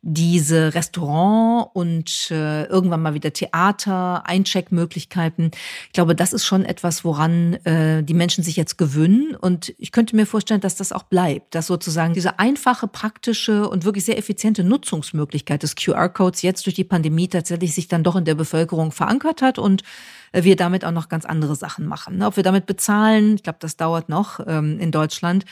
diese 0.07 0.75
Restaurant 0.75 1.71
und 1.73 2.31
äh, 2.31 2.64
irgendwann 2.64 3.01
mal 3.01 3.14
wieder 3.14 3.33
Theater, 3.33 4.27
Eincheckmöglichkeiten. 4.27 5.51
Ich 5.87 5.93
glaube, 5.95 6.14
das 6.14 6.35
ist 6.35 6.45
schon 6.45 6.67
etwas, 6.67 7.05
woran 7.05 7.55
äh, 7.64 8.05
die 8.05 8.12
Menschen 8.12 8.45
sich 8.45 8.57
jetzt 8.57 8.77
gewöhnen. 8.77 9.35
Und 9.35 9.75
ich 9.79 9.93
könnte 9.93 10.14
mir 10.14 10.27
vorstellen, 10.27 10.61
dass 10.61 10.77
das 10.77 10.93
auch 10.93 11.05
bleibt, 11.05 11.55
dass 11.55 11.69
sozusagen 11.69 12.12
diese 12.12 12.38
einfache, 12.38 12.87
praktische 12.87 13.67
und 13.67 13.87
wirklich 13.87 14.05
sehr 14.05 14.19
effiziente 14.19 14.62
Nutzungsmöglichkeit 14.62 15.62
des 15.62 15.75
QR-Codes 15.75 16.43
jetzt 16.43 16.67
durch 16.67 16.75
die 16.75 16.85
Pandemie 16.85 17.29
tatsächlich 17.29 17.75
sich 17.75 17.88
dann 17.88 18.05
doch 18.05 18.17
in 18.17 18.27
der 18.27 18.35
Bevölkerung 18.35 18.93
verankert 18.93 19.40
hat 19.40 19.59
und 19.59 19.85
äh, 20.33 20.45
wir 20.45 20.57
damit 20.57 20.85
auch 20.85 20.93
noch 20.93 21.09
ganz 21.09 21.25
andere 21.25 21.57
Sachen 21.57 21.87
machen. 21.87 22.23
Ob 22.23 22.37
wir 22.37 22.43
damit 22.43 22.67
bezahlen, 22.67 23.37
ich 23.37 23.43
glaube, 23.43 23.59
das 23.61 23.79
dauert 23.79 24.11
noch 24.11 24.38
ähm, 24.47 24.79
in 24.81 24.90
Deutschland. 24.90 25.47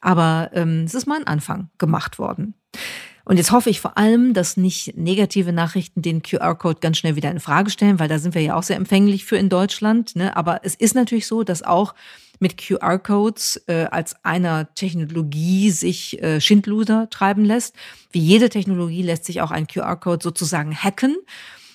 Aber 0.00 0.50
ähm, 0.54 0.84
es 0.84 0.94
ist 0.94 1.06
mal 1.06 1.18
ein 1.18 1.26
Anfang 1.26 1.68
gemacht 1.76 2.18
worden. 2.18 2.54
Und 3.28 3.36
jetzt 3.36 3.52
hoffe 3.52 3.68
ich 3.68 3.82
vor 3.82 3.98
allem, 3.98 4.32
dass 4.32 4.56
nicht 4.56 4.96
negative 4.96 5.52
Nachrichten 5.52 6.00
den 6.00 6.22
QR-Code 6.22 6.80
ganz 6.80 6.96
schnell 6.96 7.14
wieder 7.14 7.30
in 7.30 7.40
Frage 7.40 7.68
stellen, 7.68 7.98
weil 7.98 8.08
da 8.08 8.18
sind 8.18 8.34
wir 8.34 8.40
ja 8.40 8.54
auch 8.54 8.62
sehr 8.62 8.76
empfänglich 8.76 9.26
für 9.26 9.36
in 9.36 9.50
Deutschland. 9.50 10.16
Ne? 10.16 10.34
Aber 10.34 10.60
es 10.64 10.74
ist 10.74 10.94
natürlich 10.94 11.26
so, 11.26 11.42
dass 11.42 11.62
auch 11.62 11.94
mit 12.40 12.56
QR-Codes 12.56 13.64
äh, 13.66 13.84
als 13.90 14.16
einer 14.24 14.72
Technologie 14.74 15.70
sich 15.70 16.22
äh, 16.22 16.40
Schindluder 16.40 17.10
treiben 17.10 17.44
lässt. 17.44 17.76
Wie 18.12 18.20
jede 18.20 18.48
Technologie 18.48 19.02
lässt 19.02 19.26
sich 19.26 19.42
auch 19.42 19.50
ein 19.50 19.66
QR-Code 19.66 20.22
sozusagen 20.22 20.74
hacken. 20.74 21.14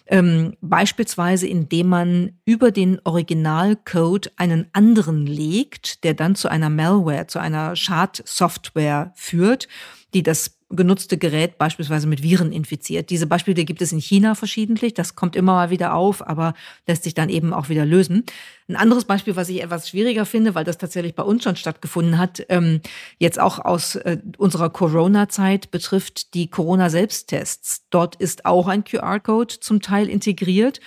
Ähm, 0.07 0.57
beispielsweise 0.59 1.45
indem 1.45 1.87
man 1.87 2.31
über 2.45 2.71
den 2.71 2.99
Originalcode 3.03 4.31
einen 4.37 4.65
anderen 4.73 5.27
legt, 5.27 6.03
der 6.03 6.15
dann 6.15 6.33
zu 6.33 6.49
einer 6.49 6.71
Malware, 6.71 7.27
zu 7.27 7.37
einer 7.37 7.75
Schadsoftware 7.75 9.13
führt, 9.15 9.67
die 10.15 10.23
das 10.23 10.57
genutzte 10.75 11.17
Gerät 11.17 11.57
beispielsweise 11.57 12.07
mit 12.07 12.23
Viren 12.23 12.51
infiziert. 12.51 13.09
Diese 13.09 13.27
Beispiele 13.27 13.65
gibt 13.65 13.81
es 13.81 13.91
in 13.91 13.99
China 13.99 14.35
verschiedentlich. 14.35 14.93
Das 14.93 15.15
kommt 15.15 15.35
immer 15.35 15.53
mal 15.53 15.69
wieder 15.69 15.93
auf, 15.93 16.25
aber 16.25 16.53
lässt 16.87 17.03
sich 17.03 17.13
dann 17.13 17.29
eben 17.29 17.53
auch 17.53 17.69
wieder 17.69 17.85
lösen. 17.85 18.23
Ein 18.67 18.75
anderes 18.75 19.05
Beispiel, 19.05 19.35
was 19.35 19.49
ich 19.49 19.61
etwas 19.61 19.89
schwieriger 19.89 20.25
finde, 20.25 20.55
weil 20.55 20.63
das 20.63 20.77
tatsächlich 20.77 21.15
bei 21.15 21.23
uns 21.23 21.43
schon 21.43 21.55
stattgefunden 21.55 22.17
hat, 22.17 22.45
ähm, 22.49 22.81
jetzt 23.19 23.39
auch 23.39 23.59
aus 23.59 23.95
äh, 23.95 24.17
unserer 24.37 24.69
Corona-Zeit, 24.69 25.71
betrifft 25.71 26.33
die 26.33 26.49
Corona-Selbsttests. 26.49 27.85
Dort 27.89 28.15
ist 28.15 28.45
auch 28.45 28.67
ein 28.67 28.83
QR-Code 28.83 29.59
zum 29.59 29.81
Teil 29.81 30.09
integriert. 30.09 30.79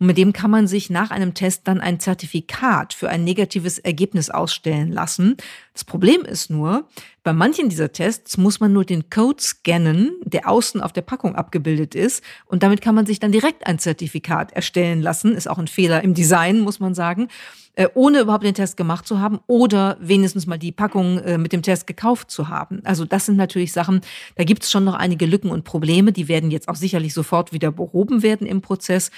Und 0.00 0.06
mit 0.06 0.18
dem 0.18 0.32
kann 0.32 0.50
man 0.50 0.66
sich 0.66 0.88
nach 0.90 1.10
einem 1.10 1.34
Test 1.34 1.68
dann 1.68 1.80
ein 1.80 2.00
Zertifikat 2.00 2.94
für 2.94 3.10
ein 3.10 3.22
negatives 3.22 3.78
Ergebnis 3.78 4.30
ausstellen 4.30 4.90
lassen. 4.90 5.36
Das 5.74 5.84
Problem 5.84 6.22
ist 6.22 6.50
nur, 6.50 6.88
bei 7.22 7.34
manchen 7.34 7.68
dieser 7.68 7.92
Tests 7.92 8.38
muss 8.38 8.60
man 8.60 8.72
nur 8.72 8.86
den 8.86 9.10
Code 9.10 9.40
scannen, 9.40 10.12
der 10.24 10.48
außen 10.48 10.80
auf 10.80 10.94
der 10.94 11.02
Packung 11.02 11.36
abgebildet 11.36 11.94
ist. 11.94 12.24
Und 12.46 12.62
damit 12.62 12.80
kann 12.80 12.94
man 12.94 13.04
sich 13.04 13.20
dann 13.20 13.30
direkt 13.30 13.66
ein 13.66 13.78
Zertifikat 13.78 14.52
erstellen 14.52 15.02
lassen. 15.02 15.34
Ist 15.34 15.48
auch 15.48 15.58
ein 15.58 15.68
Fehler 15.68 16.02
im 16.02 16.14
Design, 16.14 16.60
muss 16.60 16.80
man 16.80 16.94
sagen 16.94 17.28
äh, 17.74 17.88
ohne 17.94 18.20
überhaupt 18.20 18.44
den 18.44 18.54
Test 18.54 18.76
gemacht 18.76 19.06
zu 19.06 19.20
haben 19.20 19.40
oder 19.46 19.96
wenigstens 20.00 20.46
mal 20.46 20.58
die 20.58 20.72
Packung 20.72 21.18
äh, 21.18 21.38
mit 21.38 21.52
dem 21.52 21.62
Test 21.62 21.86
gekauft 21.86 22.30
zu 22.30 22.48
haben. 22.48 22.80
Also 22.84 23.04
das 23.04 23.26
sind 23.26 23.36
natürlich 23.36 23.72
Sachen, 23.72 24.00
da 24.36 24.44
gibt 24.44 24.64
es 24.64 24.70
schon 24.70 24.84
noch 24.84 24.94
einige 24.94 25.26
Lücken 25.26 25.50
und 25.50 25.64
Probleme, 25.64 26.12
die 26.12 26.28
werden 26.28 26.50
jetzt 26.50 26.68
auch 26.68 26.74
sicherlich 26.74 27.14
sofort 27.14 27.52
wieder 27.52 27.70
behoben 27.70 28.22
werden 28.22 28.46
im 28.46 28.60
Prozess. 28.60 29.10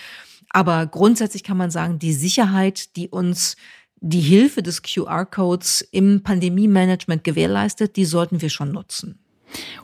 Aber 0.53 0.87
grundsätzlich 0.87 1.45
kann 1.45 1.57
man 1.57 1.71
sagen, 1.71 1.99
die 1.99 2.13
Sicherheit, 2.13 2.97
die 2.97 3.09
uns 3.09 3.57
die 4.01 4.21
Hilfe 4.21 4.63
des 4.63 4.83
QR-Codes 4.83 5.89
im 5.93 6.23
Pandemie-Management 6.23 7.25
gewährleistet, 7.25 7.97
die 7.97 8.05
sollten 8.05 8.43
wir 8.43 8.51
schon 8.51 8.73
nutzen. 8.73 9.19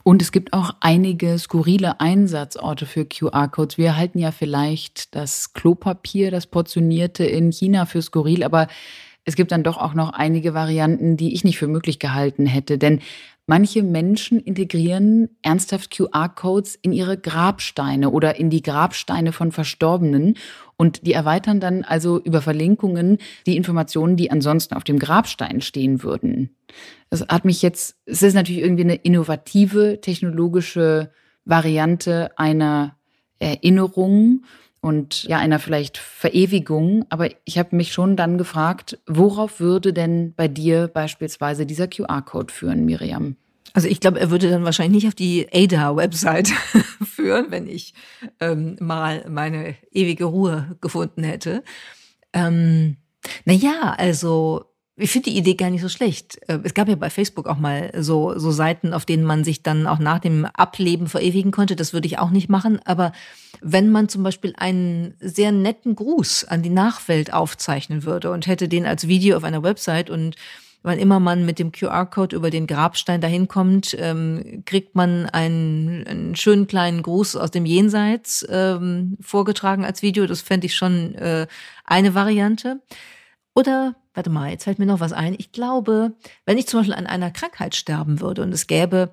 Und 0.03 0.23
es 0.23 0.33
gibt 0.33 0.53
auch 0.53 0.75
einige 0.81 1.39
skurrile 1.39 2.01
Einsatzorte 2.01 2.87
für 2.87 3.05
QR-Codes. 3.05 3.79
Wir 3.79 3.97
halten 3.97 4.19
ja 4.19 4.33
vielleicht 4.33 5.15
das 5.15 5.53
Klopapier, 5.53 6.31
das 6.31 6.47
portionierte 6.47 7.25
in 7.25 7.53
China 7.53 7.87
für 7.87 8.03
skurril, 8.03 8.43
aber 8.43 8.69
es 9.25 9.37
gibt 9.37 9.53
dann 9.53 9.63
doch 9.63 9.77
auch 9.77 9.95
noch 9.95 10.15
einige 10.15 10.55
Varianten, 10.55 11.17
die 11.17 11.35
ich 11.35 11.45
nicht 11.45 11.59
für 11.59 11.69
möglich 11.69 11.99
gehalten 11.99 12.47
hätte. 12.47 12.79
Denn 12.79 13.01
Manche 13.51 13.83
Menschen 13.83 14.41
integrieren 14.41 15.31
ernsthaft 15.41 15.91
QR-Codes 15.97 16.79
in 16.83 16.93
ihre 16.93 17.17
Grabsteine 17.17 18.11
oder 18.11 18.39
in 18.39 18.51
die 18.51 18.61
Grabsteine 18.61 19.33
von 19.33 19.53
Verstorbenen 19.53 20.37
und 20.77 21.07
die 21.07 21.15
erweitern 21.15 21.59
dann 21.59 21.83
also 21.83 22.21
über 22.21 22.43
Verlinkungen 22.43 23.17
die 23.47 23.57
Informationen, 23.57 24.19
die 24.19 24.31
ansonsten 24.31 24.75
auf 24.75 24.85
dem 24.85 24.99
Grabstein 24.99 25.63
stehen 25.63 26.03
würden. 26.03 26.51
Das 27.09 27.23
hat 27.23 27.47
mich 27.47 27.63
jetzt, 27.63 27.97
es 28.05 28.23
ist 28.23 28.35
natürlich 28.35 28.61
irgendwie 28.61 28.85
eine 28.85 28.97
innovative 28.97 30.03
technologische 30.03 31.11
Variante 31.47 32.39
einer 32.39 32.99
Erinnerung 33.39 34.45
und 34.81 35.25
ja 35.25 35.39
einer 35.39 35.59
vielleicht 35.59 35.99
Verewigung. 35.99 37.05
Aber 37.09 37.29
ich 37.45 37.59
habe 37.59 37.77
mich 37.77 37.93
schon 37.93 38.17
dann 38.17 38.39
gefragt, 38.39 38.99
worauf 39.07 39.61
würde 39.61 39.93
denn 39.93 40.35
bei 40.35 40.49
dir 40.49 40.89
beispielsweise 40.89 41.67
dieser 41.67 41.89
QR-Code 41.89 42.53
führen, 42.53 42.85
Miriam? 42.85 43.37
Also 43.75 43.89
ich 43.89 44.01
glaube, 44.01 44.19
er 44.19 44.31
würde 44.31 44.51
dann 44.51 44.65
wahrscheinlich 44.65 45.05
nicht 45.05 45.09
auf 45.09 45.15
die 45.15 45.47
ADA-Website 45.53 46.49
führen, 47.05 47.51
wenn 47.51 47.67
ich 47.67 47.95
ähm, 48.41 48.77
mal 48.81 49.25
meine 49.29 49.75
ewige 49.91 50.25
Ruhe 50.25 50.77
gefunden 50.81 51.23
hätte. 51.23 51.63
Ähm, 52.33 52.97
naja, 53.45 53.95
also 53.97 54.65
ich 54.99 55.11
finde 55.11 55.31
die 55.31 55.39
Idee 55.39 55.55
gar 55.55 55.71
nicht 55.71 55.81
so 55.81 55.89
schlecht. 55.89 56.39
Äh, 56.49 56.59
es 56.65 56.75
gab 56.75 56.89
ja 56.89 56.97
bei 56.97 57.11
Facebook 57.11 57.47
auch 57.47 57.59
mal 57.59 57.91
so, 57.97 58.39
so 58.39 58.51
Seiten, 58.51 58.93
auf 58.93 59.05
denen 59.05 59.25
man 59.25 59.45
sich 59.45 59.63
dann 59.63 59.87
auch 59.87 59.99
nach 59.99 60.19
dem 60.19 60.45
Ableben 60.45 61.07
verewigen 61.07 61.53
konnte. 61.53 61.77
Das 61.77 61.93
würde 61.93 62.07
ich 62.07 62.19
auch 62.19 62.31
nicht 62.31 62.49
machen. 62.49 62.81
Aber 62.85 63.13
wenn 63.61 63.91
man 63.91 64.09
zum 64.09 64.23
Beispiel 64.23 64.55
einen 64.57 65.15
sehr 65.21 65.53
netten 65.53 65.95
Gruß 65.95 66.45
an 66.45 66.63
die 66.63 66.71
Nachwelt 66.71 67.33
aufzeichnen 67.33 68.05
würde 68.05 68.31
und 68.31 68.47
hätte 68.47 68.69
den 68.69 68.87
als 68.87 69.09
Video 69.09 69.37
auf 69.37 69.45
einer 69.45 69.63
Website 69.63 70.11
und 70.11 70.37
wann 70.83 70.99
immer 70.99 71.21
man 71.21 71.45
mit 71.45 71.59
dem 71.59 71.73
QR-Code 71.73 72.37
über 72.37 72.51
den 72.51 72.67
Grabstein 72.67 73.21
dahin 73.21 73.49
kommt, 73.49 73.97
ähm, 73.99 74.63
kriegt 74.65 74.95
man 74.95 75.27
einen, 75.27 76.07
einen 76.07 76.37
schönen 76.37 76.67
kleinen 76.67 77.03
Gruß 77.03 77.37
aus 77.37 77.51
dem 77.51 77.67
Jenseits 77.67 78.47
ähm, 78.49 79.17
vorgetragen 79.21 79.85
als 79.85 80.03
Video. 80.03 80.27
Das 80.27 80.41
fände 80.41 80.67
ich 80.67 80.77
schon 80.77 81.15
äh, 81.17 81.47
eine 81.85 82.15
Variante. 82.15 82.81
Oder, 83.55 83.97
warte 84.19 84.31
mal, 84.31 84.51
jetzt 84.51 84.65
fällt 84.65 84.81
mir 84.81 84.87
noch 84.87 84.99
was 84.99 85.13
ein. 85.13 85.37
Ich 85.39 85.53
glaube, 85.53 86.11
wenn 86.45 86.59
ich 86.59 86.67
zum 86.67 86.81
Beispiel 86.81 86.97
an 86.97 87.07
einer 87.07 87.31
Krankheit 87.31 87.77
sterben 87.77 88.21
würde 88.21 88.43
und 88.43 88.53
es 88.53 88.67
gäbe 88.67 89.11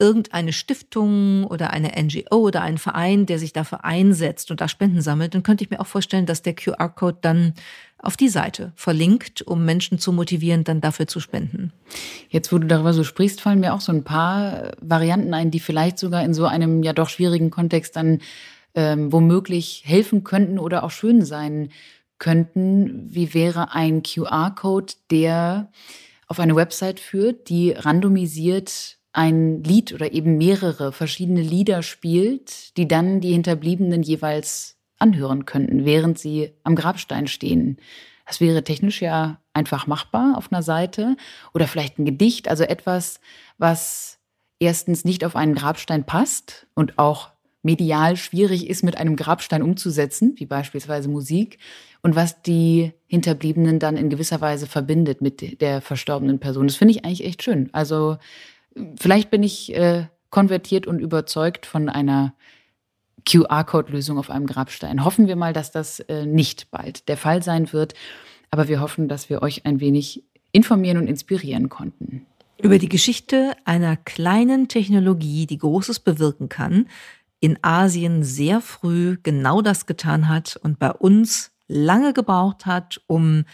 irgendeine 0.00 0.52
Stiftung 0.52 1.44
oder 1.44 1.70
eine 1.70 1.92
NGO 1.96 2.38
oder 2.38 2.62
einen 2.62 2.78
Verein, 2.78 3.24
der 3.24 3.38
sich 3.38 3.52
dafür 3.52 3.84
einsetzt 3.84 4.50
und 4.50 4.60
da 4.60 4.66
Spenden 4.66 5.00
sammelt, 5.00 5.36
dann 5.36 5.44
könnte 5.44 5.62
ich 5.62 5.70
mir 5.70 5.78
auch 5.78 5.86
vorstellen, 5.86 6.26
dass 6.26 6.42
der 6.42 6.56
QR-Code 6.56 7.18
dann 7.20 7.54
auf 7.98 8.16
die 8.16 8.28
Seite 8.28 8.72
verlinkt, 8.74 9.42
um 9.42 9.64
Menschen 9.64 10.00
zu 10.00 10.12
motivieren, 10.12 10.64
dann 10.64 10.80
dafür 10.80 11.06
zu 11.06 11.20
spenden. 11.20 11.72
Jetzt, 12.28 12.52
wo 12.52 12.58
du 12.58 12.66
darüber 12.66 12.92
so 12.92 13.04
sprichst, 13.04 13.40
fallen 13.40 13.60
mir 13.60 13.74
auch 13.74 13.80
so 13.80 13.92
ein 13.92 14.02
paar 14.02 14.72
Varianten 14.80 15.34
ein, 15.34 15.52
die 15.52 15.60
vielleicht 15.60 16.00
sogar 16.00 16.24
in 16.24 16.34
so 16.34 16.46
einem 16.46 16.82
ja 16.82 16.92
doch 16.92 17.10
schwierigen 17.10 17.52
Kontext 17.52 17.94
dann 17.94 18.18
ähm, 18.74 19.12
womöglich 19.12 19.84
helfen 19.86 20.24
könnten 20.24 20.58
oder 20.58 20.82
auch 20.82 20.90
schön 20.90 21.24
sein 21.24 21.70
könnten, 22.18 23.06
wie 23.14 23.34
wäre 23.34 23.72
ein 23.72 24.02
QR-Code, 24.02 24.94
der 25.10 25.70
auf 26.26 26.40
eine 26.40 26.56
Website 26.56 27.00
führt, 27.00 27.48
die 27.48 27.72
randomisiert 27.72 28.98
ein 29.12 29.62
Lied 29.64 29.92
oder 29.92 30.12
eben 30.12 30.36
mehrere 30.38 30.92
verschiedene 30.92 31.40
Lieder 31.40 31.82
spielt, 31.82 32.76
die 32.76 32.86
dann 32.86 33.20
die 33.20 33.32
Hinterbliebenen 33.32 34.02
jeweils 34.02 34.76
anhören 34.98 35.46
könnten, 35.46 35.84
während 35.84 36.18
sie 36.18 36.52
am 36.64 36.76
Grabstein 36.76 37.26
stehen. 37.26 37.78
Das 38.26 38.40
wäre 38.40 38.62
technisch 38.62 39.00
ja 39.00 39.40
einfach 39.54 39.86
machbar 39.86 40.36
auf 40.36 40.52
einer 40.52 40.62
Seite 40.62 41.16
oder 41.54 41.66
vielleicht 41.66 41.98
ein 41.98 42.04
Gedicht, 42.04 42.48
also 42.48 42.64
etwas, 42.64 43.20
was 43.56 44.18
erstens 44.60 45.04
nicht 45.04 45.24
auf 45.24 45.34
einen 45.34 45.54
Grabstein 45.54 46.04
passt 46.04 46.66
und 46.74 46.98
auch 46.98 47.30
medial 47.62 48.16
schwierig 48.16 48.68
ist, 48.68 48.82
mit 48.84 48.98
einem 48.98 49.16
Grabstein 49.16 49.62
umzusetzen, 49.62 50.34
wie 50.36 50.46
beispielsweise 50.46 51.08
Musik, 51.08 51.58
und 52.02 52.16
was 52.16 52.42
die 52.42 52.92
Hinterbliebenen 53.06 53.78
dann 53.78 53.96
in 53.96 54.10
gewisser 54.10 54.40
Weise 54.40 54.66
verbindet 54.66 55.20
mit 55.20 55.60
der 55.60 55.80
verstorbenen 55.80 56.38
Person. 56.38 56.66
Das 56.66 56.76
finde 56.76 56.94
ich 56.94 57.04
eigentlich 57.04 57.24
echt 57.24 57.42
schön. 57.42 57.70
Also 57.72 58.18
vielleicht 58.96 59.30
bin 59.30 59.42
ich 59.42 59.74
äh, 59.74 60.06
konvertiert 60.30 60.86
und 60.86 61.00
überzeugt 61.00 61.66
von 61.66 61.88
einer 61.88 62.34
QR-Code-Lösung 63.28 64.18
auf 64.18 64.30
einem 64.30 64.46
Grabstein. 64.46 65.04
Hoffen 65.04 65.26
wir 65.26 65.36
mal, 65.36 65.52
dass 65.52 65.70
das 65.70 66.00
äh, 66.00 66.26
nicht 66.26 66.70
bald 66.70 67.08
der 67.08 67.16
Fall 67.16 67.42
sein 67.42 67.72
wird. 67.72 67.94
Aber 68.50 68.68
wir 68.68 68.80
hoffen, 68.80 69.08
dass 69.08 69.28
wir 69.28 69.42
euch 69.42 69.66
ein 69.66 69.80
wenig 69.80 70.24
informieren 70.52 70.98
und 70.98 71.06
inspirieren 71.06 71.68
konnten. 71.68 72.26
Über 72.60 72.78
die 72.78 72.88
Geschichte 72.88 73.52
einer 73.64 73.96
kleinen 73.96 74.68
Technologie, 74.68 75.46
die 75.46 75.58
Großes 75.58 76.00
bewirken 76.00 76.48
kann, 76.48 76.88
in 77.40 77.58
Asien 77.62 78.24
sehr 78.24 78.60
früh 78.60 79.16
genau 79.22 79.62
das 79.62 79.86
getan 79.86 80.28
hat 80.28 80.56
und 80.56 80.78
bei 80.78 80.90
uns 80.90 81.52
lange 81.68 82.12
gebraucht 82.12 82.66
hat, 82.66 83.00
um 83.06 83.44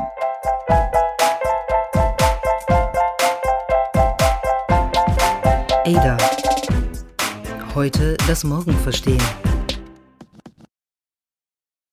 ADA. 5.86 6.16
Heute 7.74 8.16
das 8.26 8.42
Morgen 8.42 8.72
verstehen. 8.72 9.22